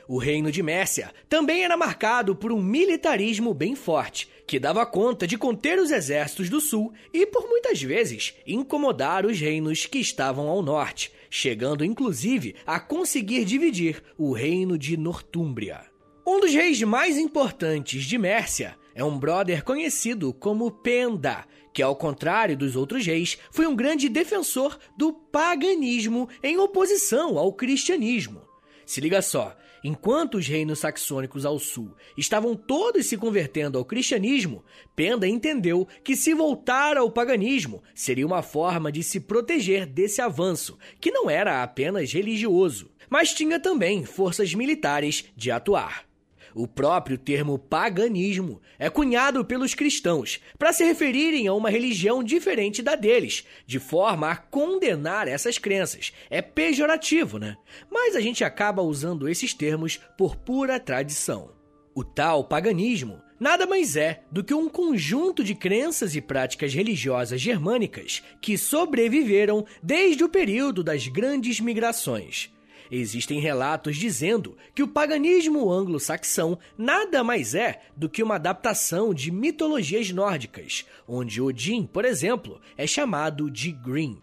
O 0.07 0.19
reino 0.19 0.53
de 0.53 0.63
Mércia 0.63 1.13
também 1.31 1.65
era 1.65 1.79
marcado 1.79 2.37
por 2.37 2.53
um 2.53 2.63
militarismo 2.63 3.55
bem 3.55 3.75
forte, 3.75 4.29
que 4.47 4.59
dava 4.59 4.85
conta 4.85 5.27
de 5.27 5.39
conter 5.39 5.79
os 5.79 5.91
exércitos 5.91 6.51
do 6.51 6.61
sul 6.61 6.93
e, 7.13 7.27
por 7.27 7.49
muitas 7.49 7.83
vezes, 7.83 8.35
incomodar 8.47 9.25
os 9.25 9.39
reinos 9.39 9.87
que 9.87 9.99
estavam 9.99 10.49
ao 10.49 10.63
norte, 10.63 11.13
chegando 11.31 11.85
inclusive 11.85 12.55
a 12.67 12.79
conseguir 12.79 13.45
dividir 13.45 14.03
o 14.19 14.33
reino 14.33 14.79
de 14.79 14.97
Nortúmbria. 14.97 15.81
Um 16.27 16.41
dos 16.41 16.53
reis 16.55 16.81
mais 16.83 17.19
importantes 17.19 18.05
de 18.05 18.17
Mércia 18.17 18.77
é 18.95 19.05
um 19.05 19.19
brother 19.19 19.65
conhecido 19.65 20.33
como 20.33 20.71
Penda, 20.71 21.45
que, 21.73 21.83
ao 21.83 21.97
contrário 21.97 22.57
dos 22.57 22.77
outros 22.77 23.05
reis, 23.05 23.37
foi 23.51 23.67
um 23.67 23.75
grande 23.75 24.09
defensor 24.09 24.79
do 24.97 25.13
paganismo 25.13 26.29
em 26.43 26.57
oposição 26.57 27.37
ao 27.37 27.53
cristianismo. 27.53 28.43
Se 28.87 29.01
liga 29.01 29.21
só, 29.21 29.57
enquanto 29.85 30.39
os 30.39 30.49
reinos 30.49 30.79
saxônicos 30.79 31.45
ao 31.45 31.59
sul 31.59 31.95
estavam 32.17 32.57
todos 32.57 33.05
se 33.05 33.17
convertendo 33.19 33.77
ao 33.77 33.85
cristianismo, 33.85 34.65
Penda 34.97 35.29
entendeu 35.29 35.87
que 36.03 36.17
se 36.17 36.33
voltar 36.33 36.97
ao 36.97 37.11
paganismo 37.11 37.83
seria 37.95 38.27
uma 38.27 38.43
forma 38.43 38.91
de 38.91 39.03
se 39.03 39.21
proteger 39.21 39.85
desse 39.85 40.23
avanço, 40.23 40.79
que 40.99 41.11
não 41.11 41.29
era 41.29 41.63
apenas 41.63 42.11
religioso, 42.11 42.91
mas 43.11 43.35
tinha 43.35 43.61
também 43.61 44.05
forças 44.05 44.55
militares 44.55 45.27
de 45.37 45.51
atuar. 45.51 46.14
O 46.55 46.69
próprio 46.69 47.19
termo 47.19 47.59
paganismo 47.59 48.63
é 48.79 48.89
cunhado 48.89 49.45
pelos 49.45 49.75
cristãos 49.75 50.41
para 50.57 50.73
se 50.73 50.85
referirem 50.85 51.49
a 51.49 51.53
uma 51.53 51.69
religião 51.69 52.23
diferente 52.23 52.81
da 52.81 52.95
deles, 52.95 53.45
de 53.67 53.81
forma 53.81 54.31
a 54.31 54.37
condenar 54.37 55.27
essas 55.27 55.59
crenças. 55.59 56.13
É 56.31 56.41
pejorativo, 56.41 57.39
né? 57.39 57.57
Mas 57.91 58.15
a 58.15 58.21
gente 58.21 58.45
acaba 58.45 58.83
usando 58.83 59.29
esses 59.29 59.53
termos 59.53 59.99
por 60.17 60.37
pura 60.37 60.79
tradição. 60.79 61.51
O 61.93 62.05
tal 62.05 62.45
paganismo 62.45 63.21
nada 63.39 63.67
mais 63.67 63.97
é 63.97 64.23
do 64.31 64.45
que 64.45 64.55
um 64.55 64.69
conjunto 64.69 65.43
de 65.43 65.57
crenças 65.57 66.15
e 66.15 66.21
práticas 66.21 66.73
religiosas 66.73 67.41
germânicas 67.41 68.23
que 68.41 68.57
sobreviveram 68.57 69.67
desde 69.83 70.23
o 70.23 70.29
período 70.29 70.85
das 70.85 71.09
grandes 71.09 71.59
migrações. 71.59 72.54
Existem 72.97 73.41
relatos 73.41 73.97
dizendo 73.97 74.57
que 74.73 74.81
o 74.81 74.87
paganismo 74.87 75.69
anglo-saxão 75.69 76.57
nada 76.79 77.25
mais 77.25 77.53
é 77.53 77.81
do 77.97 78.09
que 78.09 78.23
uma 78.23 78.37
adaptação 78.37 79.13
de 79.13 79.33
mitologias 79.33 80.13
nórdicas, 80.13 80.87
onde 81.05 81.43
Odin, 81.43 81.87
por 81.87 82.05
exemplo, 82.05 82.61
é 82.77 82.87
chamado 82.87 83.51
de 83.51 83.73
Green. 83.73 84.23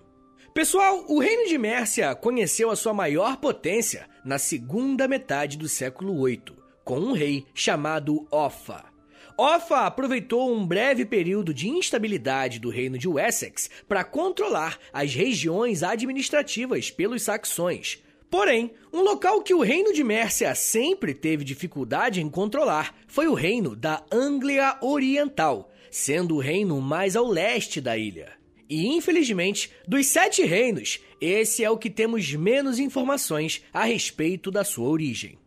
Pessoal, 0.54 1.04
o 1.10 1.20
reino 1.20 1.50
de 1.50 1.58
Mércia 1.58 2.16
conheceu 2.16 2.72
a 2.72 2.78
sua 2.78 2.94
maior 2.94 3.36
potência 3.36 4.08
na 4.24 4.38
segunda 4.38 5.06
metade 5.06 5.58
do 5.58 5.68
século 5.68 6.24
VIII, 6.24 6.56
com 6.86 6.98
um 6.98 7.12
rei 7.12 7.46
chamado 7.54 8.26
Offa. 8.32 8.86
Offa 9.38 9.86
aproveitou 9.86 10.50
um 10.50 10.66
breve 10.66 11.04
período 11.04 11.54
de 11.54 11.68
instabilidade 11.68 12.58
do 12.58 12.70
reino 12.70 12.98
de 12.98 13.10
Wessex 13.10 13.70
para 13.86 14.06
controlar 14.06 14.80
as 14.94 15.14
regiões 15.14 15.84
administrativas 15.84 16.90
pelos 16.90 17.24
saxões, 17.24 18.02
Porém, 18.32 18.72
um 18.94 19.02
local 19.02 19.42
que 19.42 19.54
o 19.54 19.60
reino 19.60 19.92
de 19.92 20.06
Mércia 20.06 20.56
sempre 20.56 21.14
teve 21.14 21.44
dificuldade 21.44 22.22
em 22.22 22.30
controlar 22.30 22.96
foi 23.06 23.28
o 23.28 23.34
reino 23.34 23.76
da 23.76 24.06
Anglia 24.10 24.78
Oriental, 24.82 25.70
sendo 25.92 26.38
o 26.38 26.40
reino 26.40 26.80
mais 26.80 27.18
ao 27.18 27.28
leste 27.28 27.82
da 27.82 27.98
ilha. 27.98 28.32
E 28.70 28.88
infelizmente, 28.88 29.70
dos 29.86 30.06
sete 30.06 30.44
reinos, 30.44 31.02
esse 31.20 31.62
é 31.62 31.70
o 31.70 31.78
que 31.78 31.90
temos 31.90 32.34
menos 32.34 32.80
informações 32.80 33.64
a 33.74 33.84
respeito 33.84 34.50
da 34.50 34.64
sua 34.64 34.88
origem. 34.88 35.38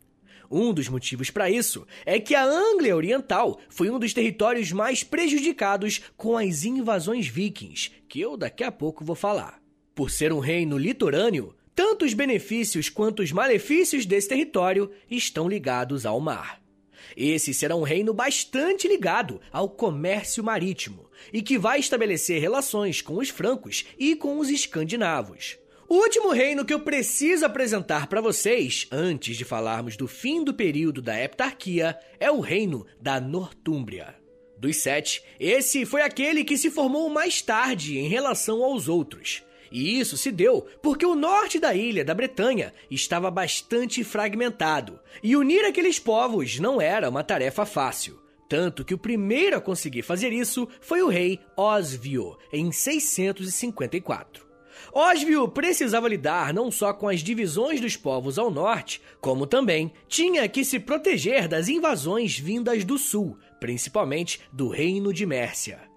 Um 0.51 0.70
dos 0.75 0.90
motivos 0.90 1.31
para 1.31 1.51
isso 1.51 1.87
é 2.05 2.20
que 2.20 2.35
a 2.35 2.44
Anglia 2.44 2.94
Oriental 2.94 3.59
foi 3.70 3.88
um 3.88 3.99
dos 3.99 4.12
territórios 4.12 4.70
mais 4.73 5.03
prejudicados 5.03 6.03
com 6.18 6.37
as 6.37 6.64
invasões 6.64 7.27
vikings, 7.29 7.90
que 8.07 8.20
eu 8.20 8.37
daqui 8.37 8.62
a 8.62 8.70
pouco 8.70 9.03
vou 9.03 9.16
falar. 9.16 9.59
Por 9.94 10.11
ser 10.11 10.35
um 10.35 10.38
reino 10.38 10.77
litorâneo, 10.77 11.55
tanto 11.75 12.05
os 12.05 12.15
benefícios 12.15 12.89
quanto 12.89 13.23
os 13.23 13.33
malefícios 13.33 14.07
desse 14.07 14.29
território 14.29 14.91
estão 15.11 15.49
ligados 15.49 16.07
ao 16.07 16.21
mar. 16.21 16.63
Esse 17.17 17.53
será 17.53 17.77
um 17.77 17.83
reino 17.83 18.15
bastante 18.15 18.89
ligado 18.89 19.41
ao 19.53 19.69
comércio 19.69 20.43
marítimo 20.43 21.11
e 21.33 21.43
que 21.43 21.59
vai 21.59 21.79
estabelecer 21.79 22.41
relações 22.41 23.01
com 23.01 23.17
os 23.19 23.29
francos 23.29 23.85
e 23.99 24.17
com 24.17 24.39
os 24.39 24.49
escandinavos. 24.49 25.59
O 25.89 25.97
último 25.97 26.31
reino 26.31 26.65
que 26.65 26.73
eu 26.73 26.81
preciso 26.81 27.45
apresentar 27.45 28.07
para 28.07 28.21
vocês, 28.21 28.87
antes 28.91 29.37
de 29.37 29.45
falarmos 29.45 29.97
do 29.97 30.09
fim 30.09 30.43
do 30.43 30.55
período 30.55 31.03
da 31.03 31.21
heptarquia, 31.21 31.99
é 32.19 32.31
o 32.31 32.41
reino 32.41 32.87
da 33.01 33.21
Nortúmbria. 33.21 34.15
Dos 34.59 34.79
sete, 34.79 35.23
esse 35.39 35.85
foi 35.85 36.01
aquele 36.01 36.43
que 36.43 36.57
se 36.57 36.71
formou 36.71 37.11
mais 37.11 37.43
tarde 37.43 37.99
em 37.99 38.09
relação 38.09 38.65
aos 38.65 38.89
outros. 38.89 39.43
E 39.75 39.99
isso 39.99 40.17
se 40.17 40.31
deu 40.31 40.65
porque 40.81 41.05
o 41.05 41.17
norte 41.17 41.59
da 41.59 41.75
ilha 41.75 42.05
da 42.05 42.15
Bretanha 42.15 42.73
estava 42.89 43.29
bastante 43.29 44.05
fragmentado, 44.05 45.01
e 45.21 45.37
unir 45.37 45.65
aqueles 45.65 45.99
povos 45.99 46.61
não 46.61 46.81
era 46.81 47.11
uma 47.11 47.25
tarefa 47.25 47.67
fácil. 47.67 48.23
Tanto 48.49 48.85
que 48.85 48.95
o 48.95 48.99
primeiro 48.99 49.57
a 49.57 49.61
conseguir 49.61 50.03
fazer 50.03 50.33
isso 50.33 50.69
foi 50.81 51.03
o 51.03 51.09
rei 51.09 51.41
Osvio, 51.57 52.39
em 52.53 52.71
654. 52.71 54.47
Osvio 54.93 55.49
precisava 55.49 56.09
lidar 56.09 56.55
não 56.55 56.71
só 56.71 56.93
com 56.93 57.09
as 57.09 57.19
divisões 57.19 57.81
dos 57.81 57.97
povos 57.97 58.39
ao 58.39 58.53
norte, 58.53 59.03
como 59.21 59.45
também 59.45 59.93
tinha 60.07 60.49
que 60.49 60.65
se 60.65 60.79
proteger 60.79 61.49
das 61.49 61.69
invasões 61.69 62.39
vindas 62.39 62.85
do 62.85 62.97
sul, 62.97 63.37
principalmente 63.59 64.41
do 64.53 64.69
Reino 64.69 65.13
de 65.13 65.27
Mércia. 65.27 65.93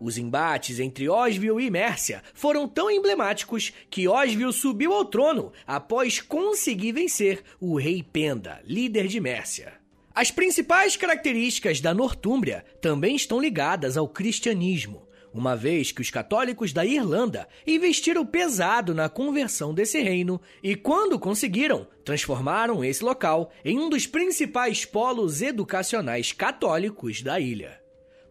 Os 0.00 0.16
embates 0.16 0.78
entre 0.78 1.08
Osville 1.08 1.66
e 1.66 1.70
Mércia 1.70 2.22
foram 2.32 2.68
tão 2.68 2.90
emblemáticos 2.90 3.72
que 3.90 4.06
Osville 4.06 4.52
subiu 4.52 4.92
ao 4.92 5.04
trono 5.04 5.52
após 5.66 6.20
conseguir 6.20 6.92
vencer 6.92 7.42
o 7.60 7.76
rei 7.76 8.02
Penda, 8.02 8.60
líder 8.64 9.08
de 9.08 9.18
Mércia. 9.18 9.72
As 10.14 10.30
principais 10.30 10.96
características 10.96 11.80
da 11.80 11.92
Nortúmbria 11.92 12.64
também 12.80 13.16
estão 13.16 13.40
ligadas 13.40 13.96
ao 13.96 14.08
cristianismo, 14.08 15.08
uma 15.32 15.54
vez 15.56 15.92
que 15.92 16.00
os 16.00 16.10
católicos 16.10 16.72
da 16.72 16.84
Irlanda 16.84 17.48
investiram 17.66 18.24
pesado 18.24 18.94
na 18.94 19.08
conversão 19.08 19.74
desse 19.74 20.00
reino 20.00 20.40
e, 20.62 20.74
quando 20.74 21.18
conseguiram, 21.18 21.86
transformaram 22.04 22.84
esse 22.84 23.04
local 23.04 23.52
em 23.64 23.78
um 23.78 23.88
dos 23.88 24.06
principais 24.06 24.84
polos 24.84 25.42
educacionais 25.42 26.32
católicos 26.32 27.22
da 27.22 27.38
ilha. 27.38 27.77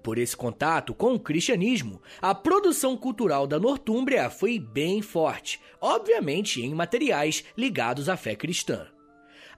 Por 0.08 0.18
esse 0.18 0.38
contato 0.38 0.94
com 0.94 1.16
o 1.16 1.20
cristianismo, 1.20 2.02
a 2.22 2.34
produção 2.34 2.96
cultural 2.96 3.46
da 3.46 3.60
Nortúmbria 3.60 4.30
foi 4.30 4.58
bem 4.58 5.02
forte, 5.02 5.60
obviamente 5.82 6.62
em 6.62 6.74
materiais 6.74 7.44
ligados 7.58 8.08
à 8.08 8.16
fé 8.16 8.34
cristã. 8.34 8.88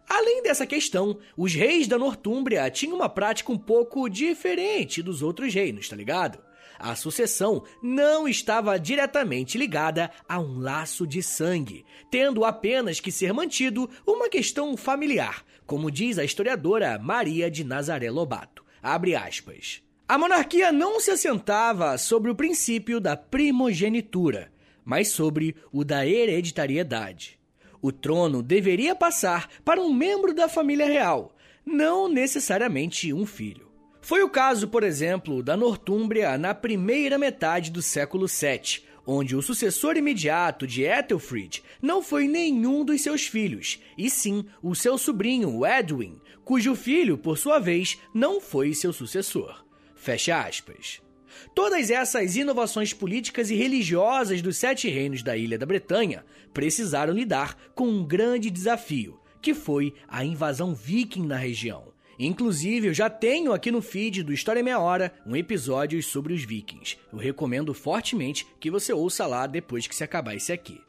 Além 0.09 0.41
dessa 0.41 0.65
questão, 0.65 1.19
os 1.37 1.53
reis 1.53 1.87
da 1.87 1.99
Nortúmbria 1.99 2.67
tinham 2.71 2.95
uma 2.95 3.07
prática 3.07 3.51
um 3.51 3.59
pouco 3.59 4.09
diferente 4.09 5.03
dos 5.03 5.21
outros 5.21 5.53
reinos, 5.53 5.87
tá 5.87 5.95
ligado? 5.95 6.39
A 6.79 6.95
sucessão 6.95 7.63
não 7.83 8.27
estava 8.27 8.79
diretamente 8.79 9.55
ligada 9.55 10.09
a 10.27 10.39
um 10.39 10.57
laço 10.57 11.05
de 11.05 11.21
sangue, 11.21 11.85
tendo 12.09 12.43
apenas 12.43 12.99
que 12.99 13.11
ser 13.11 13.33
mantido 13.33 13.87
uma 14.03 14.27
questão 14.27 14.75
familiar, 14.75 15.45
como 15.67 15.91
diz 15.91 16.17
a 16.17 16.23
historiadora 16.23 16.97
Maria 16.97 17.51
de 17.51 17.63
Nazaré 17.63 18.09
Lobato. 18.09 18.65
Abre 18.81 19.13
aspas. 19.13 19.87
A 20.09 20.17
monarquia 20.17 20.71
não 20.71 20.99
se 20.99 21.11
assentava 21.11 21.95
sobre 21.95 22.31
o 22.31 22.35
princípio 22.35 22.99
da 22.99 23.15
primogenitura, 23.15 24.51
mas 24.83 25.09
sobre 25.09 25.55
o 25.71 25.83
da 25.83 26.03
hereditariedade. 26.03 27.37
O 27.79 27.91
trono 27.91 28.41
deveria 28.41 28.95
passar 28.95 29.47
para 29.63 29.79
um 29.79 29.93
membro 29.93 30.33
da 30.33 30.49
família 30.49 30.87
real, 30.87 31.35
não 31.63 32.07
necessariamente 32.07 33.13
um 33.13 33.23
filho. 33.23 33.69
Foi 34.01 34.23
o 34.23 34.29
caso, 34.31 34.67
por 34.67 34.81
exemplo, 34.81 35.43
da 35.43 35.55
Nortúmbria 35.55 36.39
na 36.39 36.55
primeira 36.55 37.19
metade 37.19 37.69
do 37.69 37.79
século 37.79 38.25
VII, 38.25 38.81
onde 39.05 39.35
o 39.35 39.43
sucessor 39.43 39.95
imediato 39.95 40.65
de 40.65 40.85
Ethelfrid 40.85 41.61
não 41.79 42.01
foi 42.01 42.27
nenhum 42.27 42.83
dos 42.83 42.99
seus 43.03 43.27
filhos, 43.27 43.79
e 43.95 44.09
sim 44.09 44.43
o 44.59 44.73
seu 44.73 44.97
sobrinho 44.97 45.63
Edwin, 45.63 46.19
cujo 46.43 46.73
filho, 46.73 47.15
por 47.15 47.37
sua 47.37 47.59
vez, 47.59 47.99
não 48.11 48.41
foi 48.41 48.73
seu 48.73 48.91
sucessor. 48.91 49.68
Fecha 49.99 50.39
aspas. 50.39 51.01
Todas 51.53 51.91
essas 51.91 52.37
inovações 52.37 52.93
políticas 52.93 53.49
e 53.49 53.55
religiosas 53.55 54.41
dos 54.41 54.55
sete 54.55 54.87
reinos 54.87 55.21
da 55.21 55.35
Ilha 55.35 55.57
da 55.57 55.65
Bretanha 55.65 56.25
precisaram 56.53 57.13
lidar 57.13 57.57
com 57.75 57.85
um 57.85 58.05
grande 58.05 58.49
desafio, 58.49 59.19
que 59.41 59.53
foi 59.53 59.93
a 60.07 60.23
invasão 60.23 60.73
viking 60.73 61.27
na 61.27 61.35
região. 61.35 61.91
Inclusive, 62.17 62.87
eu 62.87 62.93
já 62.93 63.09
tenho 63.09 63.51
aqui 63.51 63.71
no 63.71 63.81
feed 63.81 64.23
do 64.23 64.33
História 64.33 64.63
Meia 64.63 64.79
Hora 64.79 65.13
um 65.25 65.35
episódio 65.35 66.01
sobre 66.01 66.33
os 66.33 66.43
vikings. 66.43 66.97
Eu 67.11 67.19
recomendo 67.19 67.73
fortemente 67.73 68.47
que 68.57 68.71
você 68.71 68.93
ouça 68.93 69.27
lá 69.27 69.47
depois 69.47 69.85
que 69.85 69.95
se 69.95 70.03
acabar 70.03 70.33
esse 70.33 70.53
aqui. 70.53 70.81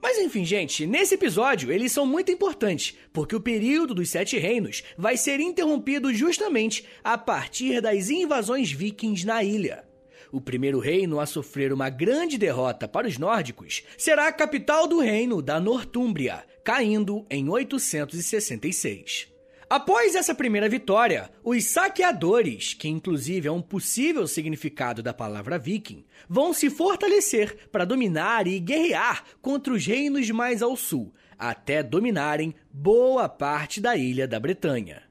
Mas 0.00 0.18
enfim, 0.18 0.44
gente, 0.44 0.86
nesse 0.86 1.14
episódio 1.14 1.72
eles 1.72 1.92
são 1.92 2.06
muito 2.06 2.30
importantes, 2.30 2.96
porque 3.12 3.34
o 3.34 3.40
período 3.40 3.94
dos 3.94 4.10
Sete 4.10 4.38
Reinos 4.38 4.82
vai 4.96 5.16
ser 5.16 5.40
interrompido 5.40 6.12
justamente 6.14 6.84
a 7.02 7.18
partir 7.18 7.80
das 7.80 8.08
invasões 8.10 8.70
vikings 8.70 9.26
na 9.26 9.42
ilha. 9.42 9.84
O 10.30 10.40
primeiro 10.40 10.78
reino 10.78 11.20
a 11.20 11.26
sofrer 11.26 11.72
uma 11.72 11.88
grande 11.88 12.36
derrota 12.36 12.86
para 12.86 13.08
os 13.08 13.16
nórdicos 13.18 13.82
será 13.96 14.28
a 14.28 14.32
capital 14.32 14.86
do 14.86 15.00
reino 15.00 15.40
da 15.40 15.58
Nortúmbria, 15.58 16.44
caindo 16.62 17.26
em 17.30 17.48
866. 17.48 19.37
Após 19.70 20.14
essa 20.14 20.34
primeira 20.34 20.66
vitória, 20.66 21.30
os 21.44 21.62
saqueadores, 21.64 22.72
que 22.72 22.88
inclusive 22.88 23.48
é 23.48 23.52
um 23.52 23.60
possível 23.60 24.26
significado 24.26 25.02
da 25.02 25.12
palavra 25.12 25.58
viking, 25.58 26.06
vão 26.26 26.54
se 26.54 26.70
fortalecer 26.70 27.68
para 27.70 27.84
dominar 27.84 28.46
e 28.46 28.58
guerrear 28.58 29.24
contra 29.42 29.74
os 29.74 29.84
reinos 29.84 30.30
mais 30.30 30.62
ao 30.62 30.74
sul, 30.74 31.12
até 31.38 31.82
dominarem 31.82 32.54
boa 32.72 33.28
parte 33.28 33.78
da 33.78 33.94
ilha 33.94 34.26
da 34.26 34.40
Bretanha. 34.40 35.02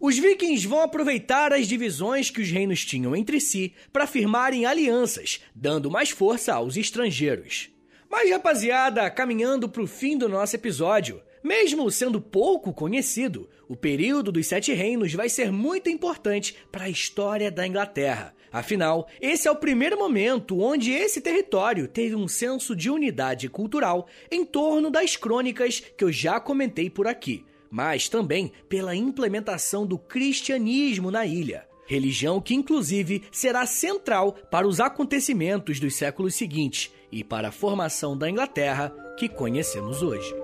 Os 0.00 0.16
vikings 0.16 0.64
vão 0.64 0.82
aproveitar 0.82 1.52
as 1.52 1.66
divisões 1.66 2.30
que 2.30 2.40
os 2.40 2.50
reinos 2.50 2.84
tinham 2.84 3.16
entre 3.16 3.40
si 3.40 3.74
para 3.92 4.06
firmarem 4.06 4.64
alianças, 4.64 5.40
dando 5.52 5.90
mais 5.90 6.10
força 6.10 6.54
aos 6.54 6.76
estrangeiros. 6.76 7.68
Mas, 8.08 8.30
rapaziada, 8.30 9.10
caminhando 9.10 9.68
para 9.68 9.82
o 9.82 9.88
fim 9.88 10.16
do 10.16 10.28
nosso 10.28 10.54
episódio, 10.54 11.20
mesmo 11.44 11.90
sendo 11.90 12.22
pouco 12.22 12.72
conhecido, 12.72 13.50
o 13.68 13.76
período 13.76 14.32
dos 14.32 14.46
Sete 14.46 14.72
Reinos 14.72 15.12
vai 15.12 15.28
ser 15.28 15.52
muito 15.52 15.90
importante 15.90 16.56
para 16.72 16.84
a 16.84 16.88
história 16.88 17.50
da 17.50 17.66
Inglaterra. 17.66 18.34
Afinal, 18.50 19.06
esse 19.20 19.46
é 19.46 19.50
o 19.50 19.56
primeiro 19.56 19.98
momento 19.98 20.58
onde 20.60 20.90
esse 20.92 21.20
território 21.20 21.86
teve 21.86 22.14
um 22.14 22.26
senso 22.26 22.74
de 22.74 22.88
unidade 22.88 23.48
cultural 23.50 24.06
em 24.30 24.44
torno 24.44 24.90
das 24.90 25.16
crônicas 25.16 25.80
que 25.80 26.04
eu 26.04 26.10
já 26.10 26.40
comentei 26.40 26.88
por 26.88 27.06
aqui, 27.06 27.44
mas 27.70 28.08
também 28.08 28.50
pela 28.66 28.96
implementação 28.96 29.84
do 29.86 29.98
cristianismo 29.98 31.10
na 31.10 31.26
ilha. 31.26 31.66
Religião 31.86 32.40
que, 32.40 32.54
inclusive, 32.54 33.24
será 33.30 33.66
central 33.66 34.32
para 34.50 34.66
os 34.66 34.80
acontecimentos 34.80 35.78
dos 35.78 35.94
séculos 35.94 36.34
seguintes 36.34 36.90
e 37.12 37.22
para 37.22 37.48
a 37.48 37.52
formação 37.52 38.16
da 38.16 38.30
Inglaterra 38.30 38.94
que 39.18 39.28
conhecemos 39.28 40.02
hoje. 40.02 40.43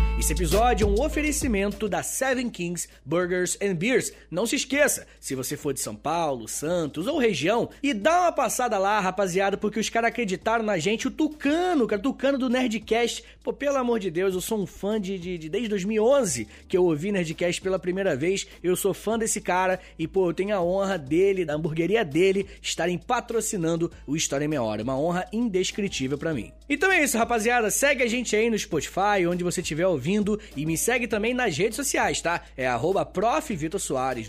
Esse 0.21 0.33
episódio 0.33 0.85
é 0.85 0.87
um 0.87 1.03
oferecimento 1.03 1.89
da 1.89 2.03
Seven 2.03 2.47
Kings 2.47 2.87
Burgers 3.03 3.57
and 3.59 3.73
Beers. 3.73 4.13
Não 4.29 4.45
se 4.45 4.55
esqueça, 4.55 5.07
se 5.19 5.33
você 5.33 5.57
for 5.57 5.73
de 5.73 5.79
São 5.79 5.95
Paulo, 5.95 6.47
Santos 6.47 7.07
ou 7.07 7.17
região, 7.17 7.71
e 7.81 7.91
dá 7.91 8.21
uma 8.21 8.31
passada 8.31 8.77
lá, 8.77 8.99
rapaziada, 8.99 9.57
porque 9.57 9.79
os 9.79 9.89
caras 9.89 10.09
acreditaram 10.09 10.63
na 10.63 10.77
gente. 10.77 11.07
O 11.07 11.11
Tucano, 11.11 11.87
cara, 11.87 11.99
Tucano 11.99 12.37
do 12.37 12.51
Nerdcast. 12.51 13.23
Pô, 13.43 13.51
pelo 13.51 13.77
amor 13.77 13.99
de 13.99 14.11
Deus, 14.11 14.35
eu 14.35 14.41
sou 14.41 14.61
um 14.61 14.67
fã 14.67 15.01
de, 15.01 15.17
de, 15.17 15.39
de 15.39 15.49
desde 15.49 15.67
2011 15.69 16.47
que 16.67 16.77
eu 16.77 16.85
ouvi 16.85 17.11
Nerdcast 17.11 17.59
pela 17.59 17.79
primeira 17.79 18.15
vez. 18.15 18.45
Eu 18.61 18.75
sou 18.75 18.93
fã 18.93 19.17
desse 19.17 19.41
cara 19.41 19.79
e, 19.97 20.07
pô, 20.07 20.29
eu 20.29 20.35
tenho 20.35 20.55
a 20.55 20.61
honra 20.61 20.99
dele, 20.99 21.45
da 21.45 21.55
hamburgueria 21.55 22.05
dele, 22.05 22.45
estarem 22.61 22.99
patrocinando 22.99 23.91
o 24.05 24.15
História 24.15 24.45
em 24.45 24.47
Meia 24.47 24.61
Hora. 24.61 24.83
Uma 24.83 24.99
honra 24.99 25.25
indescritível 25.33 26.15
para 26.15 26.31
mim. 26.31 26.51
Então 26.69 26.91
é 26.91 27.03
isso, 27.03 27.17
rapaziada. 27.17 27.71
Segue 27.71 28.03
a 28.03 28.07
gente 28.07 28.35
aí 28.35 28.51
no 28.51 28.59
Spotify, 28.59 29.25
onde 29.27 29.43
você 29.43 29.61
estiver 29.61 29.87
ouvindo 29.87 30.10
ouvindo 30.11 30.39
e 30.55 30.65
me 30.65 30.77
segue 30.77 31.07
também 31.07 31.33
nas 31.33 31.57
redes 31.57 31.75
sociais, 31.75 32.21
tá? 32.21 32.41
É 32.57 32.67
arroba 32.67 33.05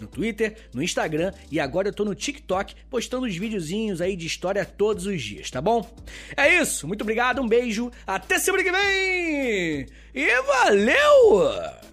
no 0.01 0.07
Twitter, 0.07 0.57
no 0.73 0.83
Instagram 0.83 1.33
e 1.51 1.59
agora 1.59 1.89
eu 1.89 1.93
tô 1.93 2.05
no 2.05 2.15
TikTok 2.15 2.75
postando 2.89 3.27
os 3.27 3.37
videozinhos 3.37 4.01
aí 4.01 4.17
de 4.17 4.27
história 4.27 4.65
todos 4.65 5.07
os 5.07 5.21
dias, 5.21 5.51
tá 5.51 5.61
bom? 5.61 5.89
É 6.37 6.61
isso, 6.61 6.87
muito 6.87 7.03
obrigado, 7.03 7.41
um 7.41 7.49
beijo, 7.49 7.91
até 8.07 8.39
semana 8.39 8.63
que 8.63 8.73
vem 8.73 9.87
e 10.15 10.43
valeu! 10.43 11.92